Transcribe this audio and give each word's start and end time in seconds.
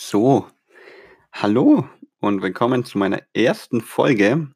So, 0.00 0.46
hallo 1.32 1.84
und 2.20 2.40
willkommen 2.40 2.84
zu 2.84 2.98
meiner 2.98 3.20
ersten 3.34 3.80
Folge. 3.80 4.48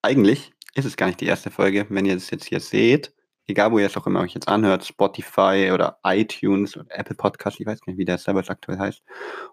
Eigentlich 0.00 0.52
ist 0.76 0.84
es 0.84 0.96
gar 0.96 1.08
nicht 1.08 1.20
die 1.20 1.26
erste 1.26 1.50
Folge, 1.50 1.86
wenn 1.88 2.06
ihr 2.06 2.14
es 2.14 2.30
jetzt 2.30 2.44
hier 2.44 2.60
seht. 2.60 3.12
Egal, 3.48 3.72
wo 3.72 3.80
ihr 3.80 3.86
es 3.86 3.96
auch 3.96 4.06
immer 4.06 4.20
euch 4.20 4.34
jetzt 4.34 4.46
anhört, 4.46 4.86
Spotify 4.86 5.72
oder 5.74 5.98
iTunes 6.04 6.76
oder 6.76 6.86
Apple 6.90 7.16
Podcast, 7.16 7.58
ich 7.58 7.66
weiß 7.66 7.80
nicht, 7.86 7.98
wie 7.98 8.04
der 8.04 8.16
selber 8.16 8.44
aktuell 8.46 8.78
heißt, 8.78 9.02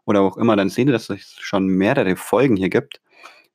oder 0.05 0.21
auch 0.21 0.37
immer, 0.37 0.55
dann 0.55 0.69
seht 0.69 0.85
ihr, 0.87 0.93
dass 0.93 1.09
es 1.09 1.35
schon 1.39 1.65
mehrere 1.65 2.15
Folgen 2.15 2.55
hier 2.55 2.69
gibt. 2.69 3.01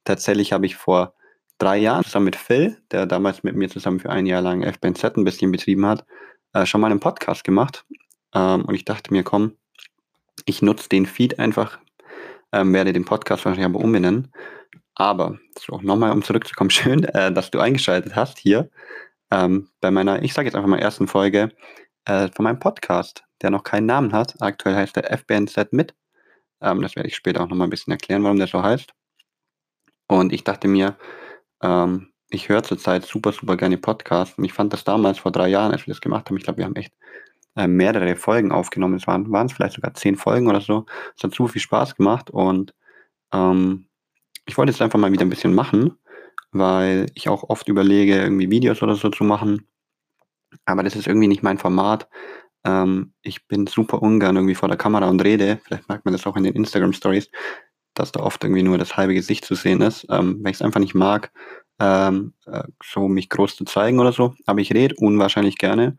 Tatsächlich 0.02 0.52
habe 0.52 0.66
ich 0.66 0.74
vor 0.74 1.14
drei 1.58 1.78
Jahren 1.78 2.02
zusammen 2.02 2.24
mit 2.24 2.36
Phil, 2.36 2.76
der 2.90 3.06
damals 3.06 3.44
mit 3.44 3.54
mir 3.54 3.70
zusammen 3.70 4.00
für 4.00 4.10
ein 4.10 4.26
Jahr 4.26 4.42
lang 4.42 4.64
FBNZ 4.64 5.16
ein 5.16 5.24
bisschen 5.24 5.52
betrieben 5.52 5.86
hat, 5.86 6.04
äh, 6.54 6.66
schon 6.66 6.80
mal 6.80 6.90
einen 6.90 6.98
Podcast 6.98 7.44
gemacht. 7.44 7.86
Ähm, 8.34 8.64
und 8.64 8.74
ich 8.74 8.84
dachte 8.84 9.12
mir, 9.12 9.22
komm, 9.22 9.52
ich 10.46 10.62
nutze 10.62 10.88
den 10.88 11.06
Feed 11.06 11.38
einfach, 11.38 11.78
ähm, 12.52 12.72
werde 12.72 12.92
den 12.92 13.04
Podcast 13.04 13.44
wahrscheinlich 13.44 13.66
aber 13.66 13.80
umbenennen. 13.80 14.32
Aber 14.94 15.38
so, 15.58 15.80
nochmal 15.80 16.12
um 16.12 16.22
zurückzukommen, 16.22 16.70
schön, 16.70 17.04
äh, 17.04 17.32
dass 17.32 17.50
du 17.50 17.60
eingeschaltet 17.60 18.16
hast 18.16 18.38
hier 18.38 18.70
ähm, 19.30 19.68
bei 19.80 19.90
meiner, 19.90 20.22
ich 20.22 20.34
sage 20.34 20.46
jetzt 20.46 20.54
einfach 20.54 20.68
mal 20.68 20.78
ersten 20.78 21.08
Folge 21.08 21.50
äh, 22.04 22.28
von 22.34 22.44
meinem 22.44 22.58
Podcast, 22.60 23.24
der 23.42 23.50
noch 23.50 23.62
keinen 23.62 23.86
Namen 23.86 24.12
hat. 24.12 24.40
Aktuell 24.40 24.74
heißt 24.74 24.96
der 24.96 25.10
FBNZ 25.16 25.72
mit. 25.72 25.94
Ähm, 26.60 26.82
das 26.82 26.96
werde 26.96 27.08
ich 27.08 27.16
später 27.16 27.42
auch 27.42 27.48
nochmal 27.48 27.66
ein 27.66 27.70
bisschen 27.70 27.92
erklären, 27.92 28.24
warum 28.24 28.38
der 28.38 28.48
so 28.48 28.62
heißt. 28.62 28.92
Und 30.08 30.32
ich 30.32 30.44
dachte 30.44 30.68
mir, 30.68 30.96
ähm, 31.62 32.12
ich 32.30 32.48
höre 32.48 32.62
zurzeit 32.62 33.04
super, 33.04 33.32
super 33.32 33.56
gerne 33.56 33.78
Podcasts. 33.78 34.38
Und 34.38 34.44
ich 34.44 34.52
fand 34.52 34.72
das 34.72 34.84
damals 34.84 35.18
vor 35.18 35.32
drei 35.32 35.48
Jahren, 35.48 35.72
als 35.72 35.86
wir 35.86 35.94
das 35.94 36.00
gemacht 36.00 36.28
haben, 36.28 36.36
ich 36.36 36.44
glaube, 36.44 36.58
wir 36.58 36.64
haben 36.64 36.76
echt 36.76 36.92
äh, 37.58 37.66
mehrere 37.66 38.16
Folgen 38.16 38.52
aufgenommen. 38.52 38.94
Es 38.94 39.06
waren, 39.06 39.30
waren 39.32 39.46
es 39.46 39.52
vielleicht 39.52 39.74
sogar 39.74 39.92
zehn 39.94 40.16
Folgen 40.16 40.46
oder 40.46 40.60
so. 40.60 40.86
Es 41.16 41.24
hat 41.24 41.34
super 41.34 41.50
viel 41.50 41.60
Spaß 41.60 41.96
gemacht 41.96 42.30
und 42.30 42.72
ähm, 43.32 43.86
ich 44.46 44.56
wollte 44.56 44.72
jetzt 44.72 44.80
einfach 44.80 44.98
mal 44.98 45.12
wieder 45.12 45.24
ein 45.26 45.30
bisschen 45.30 45.54
machen, 45.54 45.98
weil 46.52 47.06
ich 47.14 47.28
auch 47.28 47.42
oft 47.44 47.68
überlege, 47.68 48.16
irgendwie 48.16 48.50
Videos 48.50 48.82
oder 48.82 48.94
so 48.94 49.10
zu 49.10 49.24
machen. 49.24 49.66
Aber 50.64 50.82
das 50.82 50.96
ist 50.96 51.06
irgendwie 51.06 51.28
nicht 51.28 51.42
mein 51.42 51.58
Format. 51.58 52.08
Ähm, 52.64 53.12
ich 53.22 53.46
bin 53.48 53.66
super 53.66 54.00
ungern 54.00 54.36
irgendwie 54.36 54.54
vor 54.54 54.68
der 54.68 54.78
Kamera 54.78 55.08
und 55.08 55.22
rede. 55.22 55.60
Vielleicht 55.64 55.88
merkt 55.88 56.04
man 56.04 56.12
das 56.12 56.26
auch 56.26 56.36
in 56.36 56.44
den 56.44 56.54
Instagram 56.54 56.92
Stories, 56.92 57.28
dass 57.94 58.12
da 58.12 58.20
oft 58.20 58.42
irgendwie 58.44 58.62
nur 58.62 58.78
das 58.78 58.96
halbe 58.96 59.14
Gesicht 59.14 59.44
zu 59.44 59.54
sehen 59.56 59.80
ist, 59.82 60.06
ähm, 60.10 60.38
weil 60.42 60.52
ich 60.52 60.58
es 60.58 60.62
einfach 60.62 60.80
nicht 60.80 60.94
mag, 60.94 61.32
ähm, 61.80 62.34
äh, 62.46 62.62
so 62.82 63.08
mich 63.08 63.28
groß 63.28 63.56
zu 63.56 63.64
zeigen 63.64 63.98
oder 63.98 64.12
so. 64.12 64.34
Aber 64.46 64.60
ich 64.60 64.72
rede 64.72 64.94
unwahrscheinlich 64.98 65.58
gerne. 65.58 65.98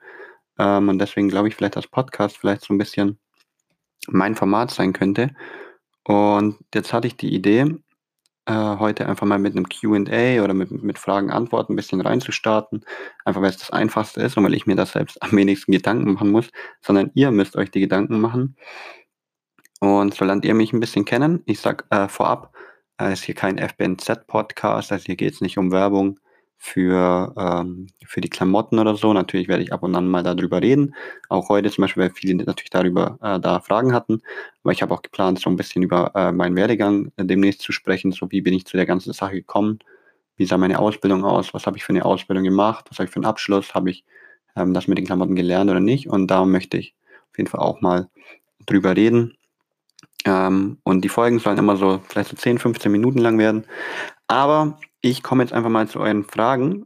Ähm, 0.60 0.90
und 0.90 1.00
deswegen 1.00 1.30
glaube 1.30 1.48
ich 1.48 1.56
vielleicht, 1.56 1.76
dass 1.76 1.88
Podcast 1.88 2.38
vielleicht 2.38 2.64
so 2.64 2.74
ein 2.74 2.78
bisschen 2.78 3.18
mein 4.08 4.36
Format 4.36 4.72
sein 4.72 4.94
könnte. 4.94 5.32
Und 6.04 6.58
jetzt 6.74 6.94
hatte 6.94 7.08
ich 7.08 7.18
die 7.18 7.34
Idee, 7.34 7.76
äh, 8.46 8.78
heute 8.80 9.08
einfach 9.08 9.28
mal 9.28 9.40
mit 9.40 9.56
einem 9.56 9.68
Q&A 9.70 10.44
oder 10.44 10.54
mit, 10.54 10.72
mit 10.72 10.98
Fragen, 11.00 11.32
Antworten 11.32 11.74
ein 11.74 11.76
bisschen 11.76 12.02
reinzustarten. 12.02 12.84
Einfach 13.26 13.42
weil 13.42 13.52
es 13.52 13.58
das 13.58 13.72
Einfachste 13.72 14.22
ist 14.22 14.38
und 14.38 14.44
weil 14.44 14.56
ich 14.56 14.66
mir 14.66 14.76
das 14.76 14.94
selbst 14.94 15.22
am 15.24 15.32
wenigsten 15.34 15.72
Gedanken 15.72 16.14
machen 16.14 16.32
muss, 16.32 16.50
sondern 16.82 17.12
ihr 17.14 17.32
müsst 17.32 17.56
euch 17.56 17.72
die 17.72 17.80
Gedanken 17.82 18.20
machen. 18.20 18.56
Und 19.80 20.14
so 20.14 20.26
lernt 20.26 20.46
ihr 20.46 20.54
mich 20.54 20.74
ein 20.74 20.80
bisschen 20.80 21.06
kennen. 21.06 21.42
Ich 21.46 21.60
sage 21.62 21.86
äh, 21.90 22.08
vorab, 22.10 22.54
es 22.98 23.08
äh, 23.08 23.14
ist 23.14 23.24
hier 23.24 23.36
kein 23.36 23.58
FBNZ-Podcast, 23.58 24.92
also 24.92 25.06
hier 25.06 25.16
geht 25.16 25.34
es 25.36 25.42
nicht 25.42 25.58
um 25.58 25.72
Werbung 25.72 26.20
für, 26.62 27.34
ähm, 27.38 27.88
für 28.06 28.20
die 28.20 28.30
Klamotten 28.30 28.80
oder 28.80 28.96
so. 28.96 29.14
Natürlich 29.14 29.48
werde 29.48 29.64
ich 29.64 29.72
ab 29.72 29.82
und 29.82 29.96
an 29.96 30.08
mal 30.08 30.24
darüber 30.24 30.62
reden. 30.62 30.94
Auch 31.30 31.48
heute 31.48 31.72
zum 31.72 31.84
Beispiel, 31.84 32.04
weil 32.04 32.10
viele 32.12 32.36
natürlich 32.36 32.70
darüber 32.70 33.18
äh, 33.22 33.40
da 33.40 33.62
Fragen 33.62 33.94
hatten. 33.94 34.22
Aber 34.64 34.74
ich 34.74 34.82
habe 34.82 34.94
auch 34.94 35.02
geplant, 35.02 35.40
so 35.40 35.50
ein 35.50 35.56
bisschen 35.56 35.82
über 35.84 36.12
äh, 36.16 36.34
meinen 36.34 36.58
Werdegang 36.58 37.14
äh, 37.16 37.24
demnächst 37.24 37.62
zu 37.62 37.72
sprechen. 37.72 38.12
So 38.12 38.30
wie 38.30 38.42
bin 38.42 38.54
ich 38.54 38.66
zu 38.66 38.76
der 38.76 38.86
ganzen 38.86 39.14
Sache 39.14 39.36
gekommen? 39.36 39.80
Wie 40.36 40.46
sah 40.46 40.58
meine 40.58 40.80
Ausbildung 40.80 41.24
aus? 41.24 41.54
Was 41.54 41.66
habe 41.66 41.78
ich 41.78 41.86
für 41.86 41.94
eine 41.94 42.04
Ausbildung 42.04 42.44
gemacht? 42.44 42.88
Was 42.90 43.00
habe 43.00 43.06
ich 43.06 43.12
für 43.12 43.18
einen 43.18 43.26
Abschluss? 43.26 43.74
Habe 43.74 43.90
ich 43.90 44.04
ähm, 44.58 44.74
das 44.74 44.88
mit 44.88 44.98
den 44.98 45.06
Klamotten 45.06 45.36
gelernt 45.36 45.72
oder 45.72 45.80
nicht? 45.80 46.10
Und 46.10 46.28
da 46.28 46.44
möchte 46.44 46.78
ich 46.78 46.94
auf 47.32 47.38
jeden 47.38 47.50
Fall 47.50 47.62
auch 47.62 47.80
mal 47.80 48.10
drüber 48.66 48.98
reden. 48.98 49.38
Ähm, 50.26 50.78
und 50.84 51.02
die 51.06 51.10
Folgen 51.10 51.40
sollen 51.40 51.58
immer 51.58 51.78
so 51.78 52.02
vielleicht 52.10 52.32
so 52.32 52.36
10, 52.36 52.58
15 52.58 52.92
Minuten 52.92 53.20
lang 53.20 53.38
werden. 53.38 53.66
Aber 54.28 54.78
ich 55.02 55.24
komme 55.24 55.44
jetzt 55.44 55.54
einfach 55.54 55.70
mal 55.70 55.88
zu 55.88 56.00
euren 56.00 56.24
Fragen. 56.24 56.86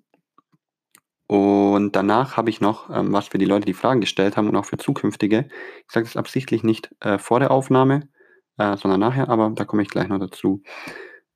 Und 1.28 1.96
danach 1.96 2.38
habe 2.38 2.50
ich 2.50 2.62
noch 2.62 2.90
ähm, 2.90 3.14
was 3.14 3.30
für 3.30 3.38
die 3.38 3.46
Leute, 3.46 3.66
die 3.66 3.74
Fragen 3.74 4.02
gestellt 4.02 4.38
haben 4.38 4.50
und 4.50 4.56
auch 4.56 4.66
für 4.66 4.78
zukünftige. 4.78 5.48
Ich 5.88 5.92
sage 5.92 6.06
es 6.06 6.18
absichtlich 6.18 6.64
nicht 6.64 6.92
äh, 7.00 7.18
vor 7.18 7.40
der 7.40 7.52
Aufnahme, 7.52 8.10
äh, 8.58 8.78
sondern 8.78 9.00
nachher, 9.00 9.30
aber 9.30 9.50
da 9.56 9.66
komme 9.66 9.82
ich 9.82 9.90
gleich 9.90 10.08
noch 10.10 10.20
dazu. 10.20 10.62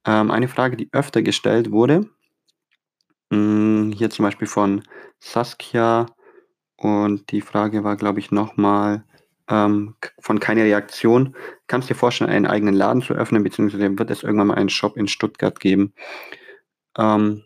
Ähm, 0.06 0.30
eine 0.30 0.48
Frage, 0.48 0.78
die 0.78 0.90
öfter 0.92 1.22
gestellt 1.22 1.72
wurde, 1.72 2.10
mh, 3.32 3.38
hm, 3.38 3.92
hier 3.94 4.10
zum 4.10 4.24
Beispiel 4.24 4.48
von 4.48 4.84
Saskia. 5.20 6.08
Und 6.78 7.32
die 7.32 7.42
Frage 7.42 7.84
war, 7.84 7.96
glaube 7.96 8.20
ich, 8.20 8.30
nochmal 8.32 9.04
ähm, 9.50 9.96
von 10.20 10.40
keine 10.40 10.64
Reaktion. 10.64 11.36
Kannst 11.68 11.90
du 11.90 11.94
dir 11.94 12.00
vorstellen, 12.00 12.30
einen 12.30 12.46
eigenen 12.46 12.76
Laden 12.76 13.02
zu 13.02 13.14
öffnen, 13.14 13.44
beziehungsweise 13.44 13.98
wird 13.98 14.12
es 14.12 14.24
irgendwann 14.24 14.48
mal 14.48 14.56
einen 14.56 14.70
Shop 14.70 14.96
in 14.98 15.08
Stuttgart 15.08 15.60
geben? 15.60 15.94
Ähm, 16.98 17.44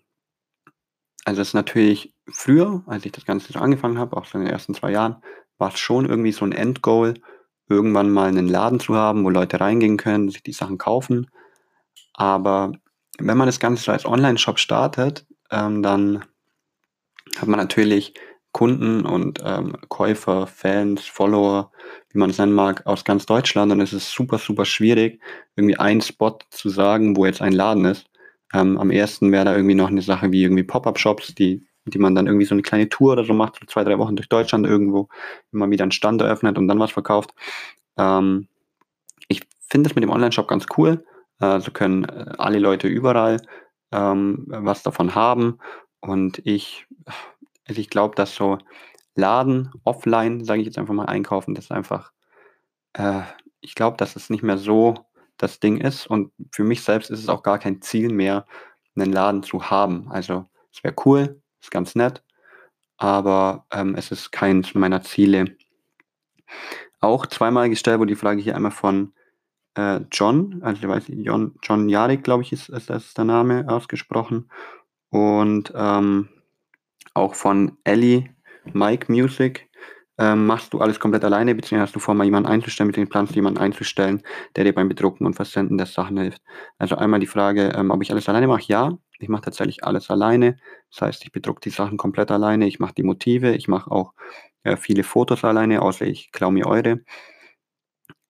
also 1.26 1.42
es 1.42 1.50
ist 1.50 1.54
natürlich 1.54 2.14
früher, 2.28 2.84
als 2.88 3.06
ich 3.06 3.12
das 3.12 3.26
Ganze 3.26 3.54
so 3.54 3.60
angefangen 3.60 4.00
habe, 4.00 4.18
auch 4.18 4.26
so 4.26 4.38
in 4.38 4.46
den 4.46 4.54
ersten 4.54 4.74
zwei 4.74 4.92
Jahren, 4.92 5.18
war 5.58 5.70
es 5.70 5.80
schon 5.80 6.06
irgendwie 6.08 6.32
so 6.32 6.46
ein 6.46 6.52
Endgoal, 6.52 7.16
irgendwann 7.70 8.10
mal 8.10 8.28
einen 8.28 8.48
Laden 8.48 8.80
zu 8.80 8.96
haben, 8.96 9.24
wo 9.24 9.30
Leute 9.30 9.60
reingehen 9.60 9.98
können, 9.98 10.30
sich 10.30 10.44
die 10.44 10.54
Sachen 10.54 10.78
kaufen. 10.78 11.30
Aber 12.14 12.72
wenn 13.20 13.38
man 13.38 13.48
das 13.48 13.60
Ganze 13.60 13.92
als 13.92 14.06
Online-Shop 14.06 14.60
startet, 14.60 15.26
ähm, 15.52 15.84
dann 15.84 16.26
hat 17.38 17.48
man 17.48 17.60
natürlich 17.60 18.14
Kunden 18.52 19.06
und 19.06 19.40
ähm, 19.46 19.78
Käufer, 19.88 20.48
Fans, 20.48 21.06
Follower, 21.06 21.72
wie 22.10 22.20
man 22.20 22.32
es 22.32 22.38
nennen 22.38 22.52
mag, 22.54 22.86
aus 22.86 23.06
ganz 23.06 23.26
Deutschland. 23.26 23.72
Und 23.72 23.80
es 23.80 23.94
ist 23.94 24.12
super, 24.12 24.38
super 24.40 24.66
schwierig, 24.66 25.22
irgendwie 25.56 25.78
einen 25.78 26.02
Spot 26.02 26.38
zu 26.50 26.70
sagen, 26.70 27.16
wo 27.16 27.26
jetzt 27.26 27.42
ein 27.42 27.54
Laden 27.54 27.86
ist. 27.86 28.11
Ähm, 28.54 28.78
am 28.78 28.92
ersten 28.92 29.32
wäre 29.32 29.46
da 29.46 29.56
irgendwie 29.56 29.76
noch 29.76 29.88
eine 29.88 30.02
Sache 30.02 30.32
wie 30.32 30.44
irgendwie 30.44 30.64
Pop-Up-Shops, 30.64 31.36
die, 31.36 31.66
die 31.86 32.00
man 32.00 32.16
dann 32.16 32.28
irgendwie 32.28 32.46
so 32.46 32.56
eine 32.56 32.62
kleine 32.62 32.90
Tour 32.90 33.14
oder 33.14 33.24
so 33.24 33.34
macht, 33.34 33.58
so 33.60 33.66
zwei, 33.66 33.84
drei 33.84 33.98
Wochen 33.98 34.16
durch 34.16 34.30
Deutschland 34.30 34.66
irgendwo, 34.66 35.10
immer 35.52 35.70
wieder 35.70 35.84
einen 35.84 35.92
Stand 35.92 36.22
eröffnet 36.22 36.58
und 36.58 36.68
dann 36.68 36.80
was 36.80 36.92
verkauft. 36.92 37.32
Ähm, 37.98 38.48
ich 39.28 39.42
finde 39.60 39.90
es 39.90 39.96
mit 39.96 40.04
dem 40.04 40.12
Online-Shop 40.12 40.48
ganz 40.48 40.66
cool. 40.78 41.06
Äh, 41.40 41.60
so 41.60 41.72
können 41.72 42.06
alle 42.06 42.60
Leute 42.60 42.88
überall 42.88 43.42
ähm, 43.92 44.46
was 44.48 44.84
davon 44.84 45.16
haben. 45.16 45.60
Und 46.00 46.42
ich, 46.46 46.88
also 47.68 47.80
ich 47.80 47.90
glaube, 47.90 48.16
dass 48.16 48.36
so 48.36 48.58
Laden, 49.16 49.72
offline, 49.84 50.44
sage 50.44 50.62
ich 50.62 50.66
jetzt 50.66 50.78
einfach 50.78 50.94
mal, 50.94 51.06
einkaufen, 51.06 51.54
das 51.56 51.66
ist 51.66 51.72
einfach, 51.72 52.12
äh, 52.94 53.22
ich 53.60 53.76
glaube, 53.76 53.98
dass 53.98 54.16
es 54.16 54.30
nicht 54.30 54.44
mehr 54.44 54.58
so 54.58 54.96
das 55.42 55.60
Ding 55.60 55.78
ist. 55.78 56.08
Und 56.08 56.32
für 56.52 56.64
mich 56.64 56.82
selbst 56.84 57.10
ist 57.10 57.20
es 57.20 57.30
auch 57.30 57.44
gar 57.44 57.60
kein 57.60 57.82
Ziel 57.82 58.12
mehr, 58.12 58.46
einen 58.96 59.12
Laden 59.12 59.44
zu 59.44 59.70
haben. 59.70 60.12
Also 60.12 60.46
es 60.72 60.84
wäre 60.84 60.96
cool, 61.06 61.42
ist 61.62 61.72
ganz 61.72 61.96
nett, 61.96 62.24
aber 62.98 63.66
ähm, 63.72 63.96
es 63.96 64.12
ist 64.12 64.32
keins 64.32 64.74
meiner 64.74 65.02
Ziele. 65.02 65.56
Auch 67.00 67.26
zweimal 67.26 67.70
gestellt 67.70 68.00
wurde 68.00 68.14
die 68.14 68.20
Frage 68.20 68.42
hier 68.42 68.56
einmal 68.56 68.72
von 68.72 69.14
äh, 69.76 70.02
John, 70.12 70.62
also 70.62 70.82
ich 70.82 70.88
weiß 70.88 71.06
John, 71.08 71.56
John 71.64 71.90
Jarek, 71.90 72.24
glaube 72.24 72.44
ich, 72.44 72.52
ist, 72.52 72.70
ist 72.70 72.90
das 72.90 73.14
der 73.14 73.26
Name 73.26 73.66
ausgesprochen. 73.68 74.50
Und 75.10 75.72
ähm, 75.76 76.30
auch 77.14 77.36
von 77.36 77.78
Ellie 77.84 78.30
Mike 78.74 79.12
Music 79.12 79.70
ähm, 80.22 80.46
machst 80.46 80.72
du 80.74 80.80
alles 80.80 81.00
komplett 81.00 81.24
alleine, 81.26 81.56
beziehungsweise 81.56 81.88
hast 81.88 81.96
du 81.96 82.00
vor, 82.00 82.14
mal 82.14 82.26
jemanden 82.26 82.48
einzustellen, 82.50 82.88
mit 82.88 82.96
dem 82.96 83.10
planst 83.10 83.34
jemanden 83.36 83.60
einzustellen, 83.60 84.22
der 84.56 84.66
dir 84.66 84.74
beim 84.74 84.88
Bedrucken 84.88 85.26
und 85.26 85.34
Versenden 85.34 85.78
der 85.80 85.88
Sachen 85.88 86.18
hilft. 86.20 86.44
Also 86.78 86.96
einmal 86.96 87.20
die 87.20 87.28
Frage, 87.28 87.74
ähm, 87.76 87.90
ob 87.90 88.04
ich 88.04 88.12
alles 88.12 88.30
alleine 88.30 88.48
mache. 88.48 88.64
Ja, 88.68 88.98
ich 89.20 89.30
mache 89.30 89.42
tatsächlich 89.44 89.84
alles 89.84 90.12
alleine. 90.12 90.58
Das 90.92 91.02
heißt, 91.02 91.24
ich 91.26 91.32
bedrucke 91.32 91.62
die 91.62 91.72
Sachen 91.72 91.98
komplett 91.98 92.30
alleine. 92.30 92.68
Ich 92.68 92.80
mache 92.80 92.94
die 92.94 93.04
Motive. 93.04 93.56
Ich 93.56 93.68
mache 93.68 93.90
auch 93.90 94.14
äh, 94.64 94.78
viele 94.78 95.04
Fotos 95.04 95.44
alleine, 95.44 95.82
außer 95.82 96.06
ich 96.06 96.32
klaue 96.32 96.52
mir 96.54 96.68
eure. 96.68 97.02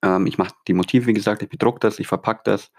Ähm, 0.02 0.26
ich 0.26 0.38
mache 0.38 0.54
die 0.68 0.74
Motive, 0.74 1.06
wie 1.06 1.14
gesagt, 1.14 1.42
ich 1.42 1.48
bedrucke 1.48 1.80
das, 1.80 1.98
ich 1.98 2.06
verpacke 2.06 2.42
das. 2.44 2.70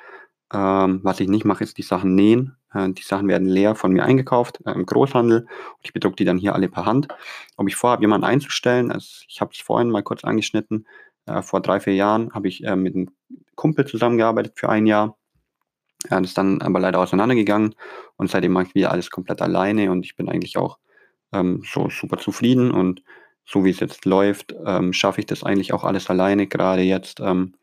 Ähm, 0.51 0.99
was 1.03 1.19
ich 1.19 1.27
nicht 1.27 1.45
mache, 1.45 1.63
ist 1.63 1.77
die 1.77 1.83
Sachen 1.83 2.15
nähen. 2.15 2.57
Äh, 2.73 2.89
die 2.89 3.03
Sachen 3.03 3.27
werden 3.27 3.47
leer 3.47 3.75
von 3.75 3.91
mir 3.91 4.03
eingekauft 4.03 4.59
äh, 4.65 4.71
im 4.71 4.85
Großhandel 4.85 5.41
und 5.41 5.79
ich 5.83 5.93
bedrucke 5.93 6.15
die 6.15 6.25
dann 6.25 6.37
hier 6.37 6.55
alle 6.55 6.69
per 6.69 6.85
Hand. 6.85 7.07
Ob 7.57 7.67
ich 7.67 7.75
vorhabe, 7.75 8.01
jemanden 8.03 8.25
einzustellen, 8.25 8.91
also 8.91 9.07
ich 9.27 9.41
habe 9.41 9.51
es 9.53 9.59
vorhin 9.59 9.89
mal 9.89 10.03
kurz 10.03 10.23
angeschnitten. 10.23 10.87
Äh, 11.25 11.41
vor 11.41 11.61
drei, 11.61 11.79
vier 11.79 11.95
Jahren 11.95 12.33
habe 12.33 12.47
ich 12.47 12.63
äh, 12.63 12.75
mit 12.75 12.95
einem 12.95 13.09
Kumpel 13.55 13.85
zusammengearbeitet 13.85 14.53
für 14.55 14.69
ein 14.69 14.85
Jahr. 14.85 15.17
Er 16.09 16.21
ist 16.21 16.37
dann 16.37 16.61
aber 16.61 16.79
leider 16.79 16.99
auseinandergegangen 16.99 17.75
und 18.17 18.29
seitdem 18.29 18.51
mache 18.51 18.65
ich 18.67 18.75
wieder 18.75 18.91
alles 18.91 19.09
komplett 19.09 19.41
alleine 19.41 19.89
und 19.89 20.05
ich 20.05 20.15
bin 20.15 20.27
eigentlich 20.27 20.57
auch 20.57 20.77
ähm, 21.31 21.63
so 21.65 21.89
super 21.89 22.17
zufrieden 22.17 22.71
und 22.71 23.03
so 23.45 23.65
wie 23.65 23.69
es 23.69 23.79
jetzt 23.79 24.05
läuft, 24.05 24.55
ähm, 24.65 24.93
schaffe 24.93 25.21
ich 25.21 25.27
das 25.27 25.43
eigentlich 25.43 25.73
auch 25.73 25.83
alles 25.83 26.09
alleine. 26.09 26.47
Gerade 26.47 26.81
jetzt 26.81 27.19
ähm, 27.19 27.53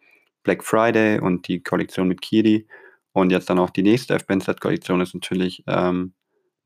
Black 0.42 0.64
Friday 0.64 1.20
und 1.20 1.48
die 1.48 1.62
Kollektion 1.62 2.08
mit 2.08 2.20
Kiri. 2.20 2.66
Und 3.12 3.30
jetzt 3.30 3.50
dann 3.50 3.58
auch 3.58 3.70
die 3.70 3.82
nächste 3.82 4.14
FBNZ-Kollektion 4.18 5.00
ist 5.00 5.14
natürlich 5.14 5.64
ähm, 5.66 6.14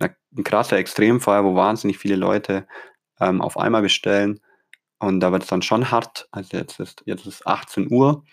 ein 0.00 0.44
krasser 0.44 0.76
Extremfall, 0.76 1.44
wo 1.44 1.54
wahnsinnig 1.54 1.98
viele 1.98 2.16
Leute 2.16 2.66
ähm, 3.20 3.40
auf 3.40 3.56
einmal 3.56 3.82
bestellen. 3.82 4.40
Und 4.98 5.20
da 5.20 5.32
wird 5.32 5.42
es 5.42 5.48
dann 5.48 5.62
schon 5.62 5.90
hart. 5.90 6.28
Also 6.30 6.56
jetzt 6.56 6.80
ist, 6.80 7.02
jetzt 7.06 7.26
ist 7.26 7.46
18 7.46 7.90
Uhr 7.90 8.24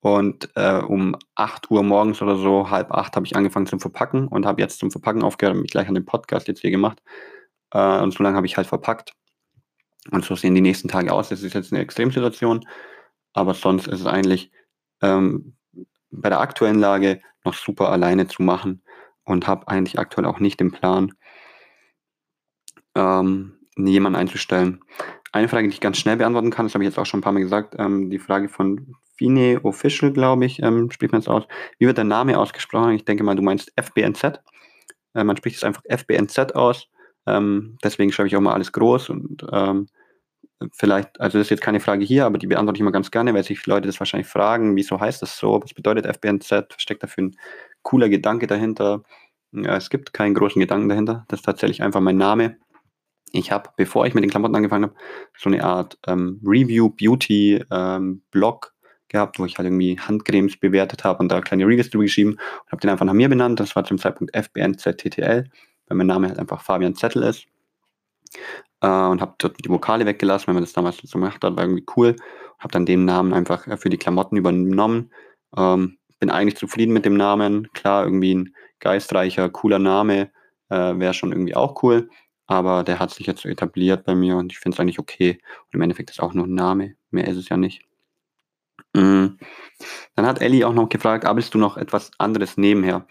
und 0.00 0.48
äh, 0.56 0.80
um 0.80 1.14
8 1.34 1.70
Uhr 1.70 1.82
morgens 1.82 2.22
oder 2.22 2.36
so, 2.36 2.70
halb 2.70 2.90
acht, 2.90 3.16
habe 3.16 3.26
ich 3.26 3.36
angefangen 3.36 3.66
zum 3.66 3.80
Verpacken 3.80 4.28
und 4.28 4.46
habe 4.46 4.62
jetzt 4.62 4.78
zum 4.78 4.90
Verpacken 4.90 5.22
aufgehört 5.22 5.56
und 5.56 5.62
mich 5.62 5.70
gleich 5.70 5.88
an 5.88 5.94
den 5.94 6.06
Podcast 6.06 6.48
jetzt 6.48 6.60
hier 6.60 6.70
gemacht. 6.70 7.02
Äh, 7.72 7.98
und 8.00 8.12
so 8.12 8.22
lange 8.22 8.36
habe 8.36 8.46
ich 8.46 8.56
halt 8.56 8.66
verpackt. 8.66 9.12
Und 10.10 10.24
so 10.24 10.34
sehen 10.34 10.54
die 10.54 10.62
nächsten 10.62 10.88
Tage 10.88 11.12
aus. 11.12 11.28
Das 11.28 11.42
ist 11.42 11.54
jetzt 11.54 11.72
eine 11.72 11.82
Extremsituation, 11.82 12.66
aber 13.34 13.52
sonst 13.52 13.86
ist 13.88 14.00
es 14.00 14.06
eigentlich 14.06 14.50
ähm, 15.02 15.54
bei 16.10 16.28
der 16.28 16.40
aktuellen 16.40 16.78
Lage 16.78 17.20
noch 17.44 17.54
super 17.54 17.90
alleine 17.90 18.26
zu 18.26 18.42
machen 18.42 18.82
und 19.24 19.46
habe 19.46 19.68
eigentlich 19.68 19.98
aktuell 19.98 20.26
auch 20.26 20.40
nicht 20.40 20.60
den 20.60 20.72
Plan, 20.72 21.12
ähm, 22.94 23.58
jemanden 23.76 24.18
einzustellen. 24.18 24.80
Eine 25.32 25.48
Frage, 25.48 25.68
die 25.68 25.74
ich 25.74 25.80
ganz 25.80 25.98
schnell 25.98 26.16
beantworten 26.16 26.50
kann, 26.50 26.66
das 26.66 26.74
habe 26.74 26.82
ich 26.82 26.88
jetzt 26.88 26.98
auch 26.98 27.06
schon 27.06 27.20
ein 27.20 27.22
paar 27.22 27.32
Mal 27.32 27.40
gesagt, 27.40 27.76
ähm, 27.78 28.10
die 28.10 28.18
Frage 28.18 28.48
von 28.48 28.94
Fine 29.16 29.60
Official, 29.64 30.12
glaube 30.12 30.46
ich, 30.46 30.60
ähm, 30.62 30.90
spricht 30.90 31.12
man 31.12 31.20
es 31.20 31.28
aus. 31.28 31.44
Wie 31.78 31.86
wird 31.86 31.98
der 31.98 32.04
Name 32.04 32.38
ausgesprochen? 32.38 32.92
Ich 32.92 33.04
denke 33.04 33.22
mal, 33.22 33.36
du 33.36 33.42
meinst 33.42 33.72
FBNZ. 33.76 34.40
Äh, 35.14 35.24
man 35.24 35.36
spricht 35.36 35.56
es 35.56 35.64
einfach 35.64 35.82
FBNZ 35.88 36.54
aus. 36.54 36.88
Ähm, 37.26 37.78
deswegen 37.84 38.12
schreibe 38.12 38.28
ich 38.28 38.36
auch 38.36 38.40
mal 38.40 38.54
alles 38.54 38.72
groß 38.72 39.10
und 39.10 39.46
ähm, 39.52 39.88
vielleicht, 40.72 41.20
also 41.20 41.38
das 41.38 41.46
ist 41.46 41.50
jetzt 41.50 41.62
keine 41.62 41.80
Frage 41.80 42.04
hier, 42.04 42.26
aber 42.26 42.38
die 42.38 42.46
beantworte 42.46 42.78
ich 42.78 42.80
immer 42.80 42.92
ganz 42.92 43.10
gerne, 43.10 43.34
weil 43.34 43.44
sich 43.44 43.66
Leute 43.66 43.86
das 43.86 44.00
wahrscheinlich 44.00 44.28
fragen, 44.28 44.76
wieso 44.76 45.00
heißt 45.00 45.22
das 45.22 45.38
so? 45.38 45.60
Was 45.62 45.74
bedeutet 45.74 46.06
FBNZ? 46.06 46.74
Steckt 46.76 47.02
dafür 47.02 47.24
ein 47.24 47.36
cooler 47.82 48.08
Gedanke 48.08 48.46
dahinter? 48.46 49.02
Ja, 49.52 49.76
es 49.76 49.90
gibt 49.90 50.12
keinen 50.12 50.34
großen 50.34 50.60
Gedanken 50.60 50.88
dahinter. 50.88 51.24
Das 51.28 51.40
ist 51.40 51.44
tatsächlich 51.44 51.82
einfach 51.82 52.00
mein 52.00 52.16
Name 52.16 52.56
ich 53.32 53.52
habe, 53.52 53.70
bevor 53.76 54.06
ich 54.06 54.14
mit 54.14 54.24
den 54.24 54.30
Klamotten 54.30 54.56
angefangen 54.56 54.84
habe, 54.84 54.94
so 55.36 55.50
eine 55.50 55.62
Art 55.64 55.98
ähm, 56.06 56.40
Review-Beauty-Blog 56.44 57.66
ähm, 57.70 58.90
gehabt, 59.08 59.38
wo 59.38 59.44
ich 59.44 59.58
halt 59.58 59.66
irgendwie 59.66 59.98
Handcremes 59.98 60.56
bewertet 60.56 61.04
habe 61.04 61.20
und 61.20 61.30
da 61.30 61.40
kleine 61.40 61.66
Reviews 61.66 61.90
drüber 61.90 62.04
geschrieben 62.04 62.32
und 62.32 62.72
habe 62.72 62.80
den 62.80 62.90
einfach 62.90 63.06
nach 63.06 63.12
mir 63.12 63.28
benannt. 63.28 63.60
Das 63.60 63.76
war 63.76 63.84
zum 63.84 63.98
Zeitpunkt 63.98 64.34
FBNZTTL, 64.34 65.44
weil 65.88 65.96
mein 65.96 66.06
Name 66.06 66.28
halt 66.28 66.38
einfach 66.38 66.62
Fabian 66.62 66.94
Zettel 66.94 67.22
ist. 67.24 67.46
Äh, 68.80 68.86
und 68.86 69.20
habe 69.20 69.34
dort 69.38 69.64
die 69.64 69.68
Vokale 69.68 70.06
weggelassen, 70.06 70.48
wenn 70.48 70.54
man 70.54 70.64
das 70.64 70.72
damals 70.72 70.98
so 70.98 71.18
gemacht 71.18 71.42
hat, 71.44 71.56
war 71.56 71.64
irgendwie 71.64 71.86
cool. 71.96 72.16
Habe 72.58 72.72
dann 72.72 72.86
den 72.86 73.04
Namen 73.04 73.32
einfach 73.32 73.66
äh, 73.66 73.76
für 73.76 73.90
die 73.90 73.98
Klamotten 73.98 74.36
übernommen. 74.36 75.12
Ähm, 75.56 75.98
bin 76.18 76.30
eigentlich 76.30 76.56
zufrieden 76.56 76.92
mit 76.92 77.04
dem 77.04 77.16
Namen. 77.16 77.72
Klar, 77.72 78.04
irgendwie 78.04 78.34
ein 78.34 78.54
geistreicher, 78.78 79.48
cooler 79.48 79.78
Name 79.78 80.30
äh, 80.68 80.98
wäre 80.98 81.14
schon 81.14 81.32
irgendwie 81.32 81.56
auch 81.56 81.82
cool 81.82 82.08
aber 82.50 82.82
der 82.82 82.98
hat 82.98 83.12
sich 83.12 83.28
jetzt 83.28 83.42
so 83.42 83.48
etabliert 83.48 84.04
bei 84.04 84.16
mir 84.16 84.36
und 84.36 84.50
ich 84.50 84.58
finde 84.58 84.74
es 84.74 84.80
eigentlich 84.80 84.98
okay. 84.98 85.38
Und 85.66 85.74
im 85.74 85.82
Endeffekt 85.82 86.10
ist 86.10 86.20
auch 86.20 86.34
nur 86.34 86.46
ein 86.48 86.54
Name, 86.54 86.96
mehr 87.12 87.28
ist 87.28 87.36
es 87.36 87.48
ja 87.48 87.56
nicht. 87.56 87.84
Mhm. 88.92 89.38
Dann 90.16 90.26
hat 90.26 90.40
Ellie 90.40 90.66
auch 90.66 90.72
noch 90.72 90.88
gefragt, 90.88 91.24
arbeitest 91.24 91.54
du 91.54 91.58
noch 91.58 91.76
etwas 91.76 92.10
anderes 92.18 92.56
nebenher? 92.56 93.06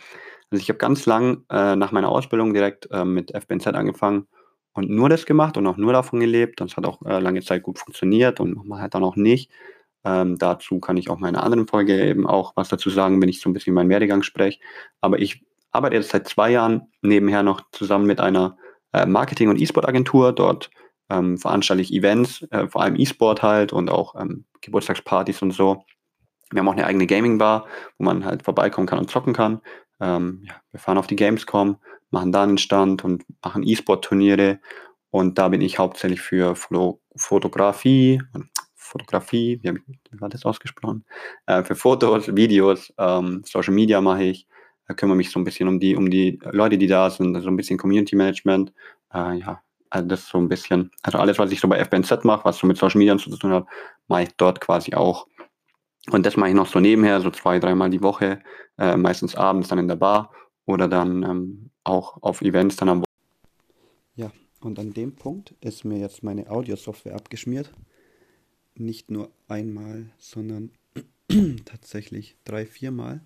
Also 0.51 0.61
ich 0.61 0.67
habe 0.67 0.77
ganz 0.77 1.05
lang 1.05 1.45
äh, 1.49 1.77
nach 1.77 1.93
meiner 1.93 2.09
Ausbildung 2.09 2.53
direkt 2.53 2.91
äh, 2.91 3.05
mit 3.05 3.31
FBNZ 3.31 3.67
angefangen 3.67 4.27
und 4.79 4.89
nur 4.89 5.09
das 5.09 5.25
gemacht 5.25 5.57
und 5.57 5.67
auch 5.67 5.77
nur 5.77 5.93
davon 5.93 6.19
gelebt. 6.19 6.59
Das 6.61 6.77
hat 6.77 6.85
auch 6.85 7.01
äh, 7.05 7.19
lange 7.19 7.41
Zeit 7.41 7.63
gut 7.63 7.79
funktioniert 7.79 8.39
und 8.39 8.55
manchmal 8.55 8.81
halt 8.81 8.95
dann 8.95 9.03
auch 9.03 9.15
nicht. 9.15 9.51
Ähm, 10.05 10.37
dazu 10.37 10.79
kann 10.79 10.97
ich 10.97 11.09
auch 11.09 11.17
in 11.17 11.25
einer 11.25 11.43
anderen 11.43 11.67
Folge 11.67 12.01
eben 12.07 12.25
auch 12.25 12.53
was 12.55 12.69
dazu 12.69 12.89
sagen, 12.89 13.21
wenn 13.21 13.29
ich 13.29 13.41
so 13.41 13.49
ein 13.49 13.53
bisschen 13.53 13.73
meinen 13.73 13.89
Werdegang 13.89 14.23
spreche. 14.23 14.59
Aber 15.01 15.19
ich 15.19 15.45
arbeite 15.71 15.97
jetzt 15.97 16.09
seit 16.09 16.27
zwei 16.27 16.51
Jahren 16.51 16.87
nebenher 17.01 17.43
noch 17.43 17.61
zusammen 17.71 18.05
mit 18.05 18.19
einer 18.19 18.57
äh, 18.93 19.05
Marketing- 19.05 19.49
und 19.49 19.59
E-Sport-Agentur. 19.59 20.31
Dort 20.33 20.71
ähm, 21.09 21.37
veranstalte 21.37 21.83
ich 21.83 21.93
Events, 21.93 22.43
äh, 22.51 22.67
vor 22.67 22.81
allem 22.81 22.95
E-Sport 22.95 23.43
halt 23.43 23.73
und 23.73 23.89
auch 23.89 24.15
ähm, 24.15 24.45
Geburtstagspartys 24.61 25.41
und 25.41 25.51
so. 25.51 25.83
Wir 26.51 26.61
haben 26.61 26.67
auch 26.69 26.73
eine 26.73 26.85
eigene 26.85 27.05
Gaming-Bar, 27.05 27.67
wo 27.97 28.05
man 28.05 28.25
halt 28.25 28.43
vorbeikommen 28.43 28.87
kann 28.87 28.99
und 28.99 29.11
zocken 29.11 29.33
kann. 29.33 29.61
Ähm, 29.99 30.43
ja, 30.45 30.55
wir 30.71 30.79
fahren 30.79 30.97
auf 30.97 31.07
die 31.07 31.15
Gamescom, 31.15 31.77
machen 32.11 32.31
da 32.31 32.43
einen 32.43 32.57
Stand 32.57 33.03
und 33.03 33.25
machen 33.43 33.63
E-Sport-Turniere. 33.63 34.59
Und 35.11 35.37
da 35.37 35.49
bin 35.49 35.61
ich 35.61 35.79
hauptsächlich 35.79 36.21
für 36.21 36.55
Foto 36.55 37.01
Fotografie, 37.15 38.21
Fotografie, 38.75 39.59
wie, 39.61 39.73
wie 40.11 40.21
war 40.21 40.29
das 40.29 40.45
ausgesprochen? 40.45 41.05
Äh, 41.45 41.63
für 41.63 41.75
Fotos, 41.75 42.35
Videos, 42.35 42.93
ähm, 42.97 43.43
Social 43.45 43.73
Media 43.73 44.01
mache 44.01 44.23
ich, 44.23 44.47
da 44.87 44.93
kümmere 44.93 45.17
mich 45.17 45.31
so 45.31 45.39
ein 45.39 45.43
bisschen 45.43 45.67
um 45.67 45.79
die, 45.79 45.95
um 45.95 46.09
die 46.09 46.39
Leute, 46.51 46.77
die 46.77 46.87
da 46.87 47.09
sind, 47.09 47.39
so 47.41 47.49
ein 47.49 47.57
bisschen 47.57 47.77
Community 47.77 48.15
Management. 48.15 48.73
Äh, 49.13 49.39
ja, 49.39 49.61
also 49.89 50.07
das 50.07 50.27
so 50.27 50.37
ein 50.37 50.49
bisschen, 50.49 50.91
also 51.03 51.17
alles, 51.17 51.39
was 51.39 51.51
ich 51.51 51.59
so 51.59 51.67
bei 51.67 51.83
FBNZ 51.83 52.23
mache, 52.23 52.45
was 52.45 52.57
so 52.57 52.67
mit 52.67 52.77
Social 52.77 52.99
Media 52.99 53.17
zu 53.17 53.35
tun 53.35 53.51
hat, 53.51 53.65
mache 54.07 54.23
ich 54.23 54.29
dort 54.37 54.61
quasi 54.61 54.93
auch. 54.93 55.27
Und 56.07 56.25
das 56.25 56.37
mache 56.37 56.49
ich 56.49 56.55
noch 56.55 56.67
so 56.67 56.79
nebenher, 56.79 57.21
so 57.21 57.29
zwei, 57.29 57.59
dreimal 57.59 57.89
die 57.89 58.01
Woche, 58.01 58.41
äh, 58.77 58.95
meistens 58.95 59.35
abends 59.35 59.67
dann 59.67 59.79
in 59.79 59.87
der 59.87 59.95
Bar 59.95 60.33
oder 60.65 60.87
dann 60.87 61.23
ähm, 61.23 61.69
auch 61.83 62.21
auf 62.23 62.41
Events 62.41 62.77
dann 62.77 62.89
am 62.89 63.03
Wochenende. 63.03 63.05
Ja, 64.15 64.31
und 64.61 64.79
an 64.79 64.93
dem 64.93 65.15
Punkt 65.15 65.55
ist 65.61 65.83
mir 65.83 65.99
jetzt 65.99 66.23
meine 66.23 66.49
Audio-Software 66.49 67.15
abgeschmiert. 67.15 67.71
Nicht 68.75 69.11
nur 69.11 69.31
einmal, 69.47 70.05
sondern 70.17 70.71
tatsächlich 71.65 72.37
drei, 72.45 72.65
viermal. 72.65 73.21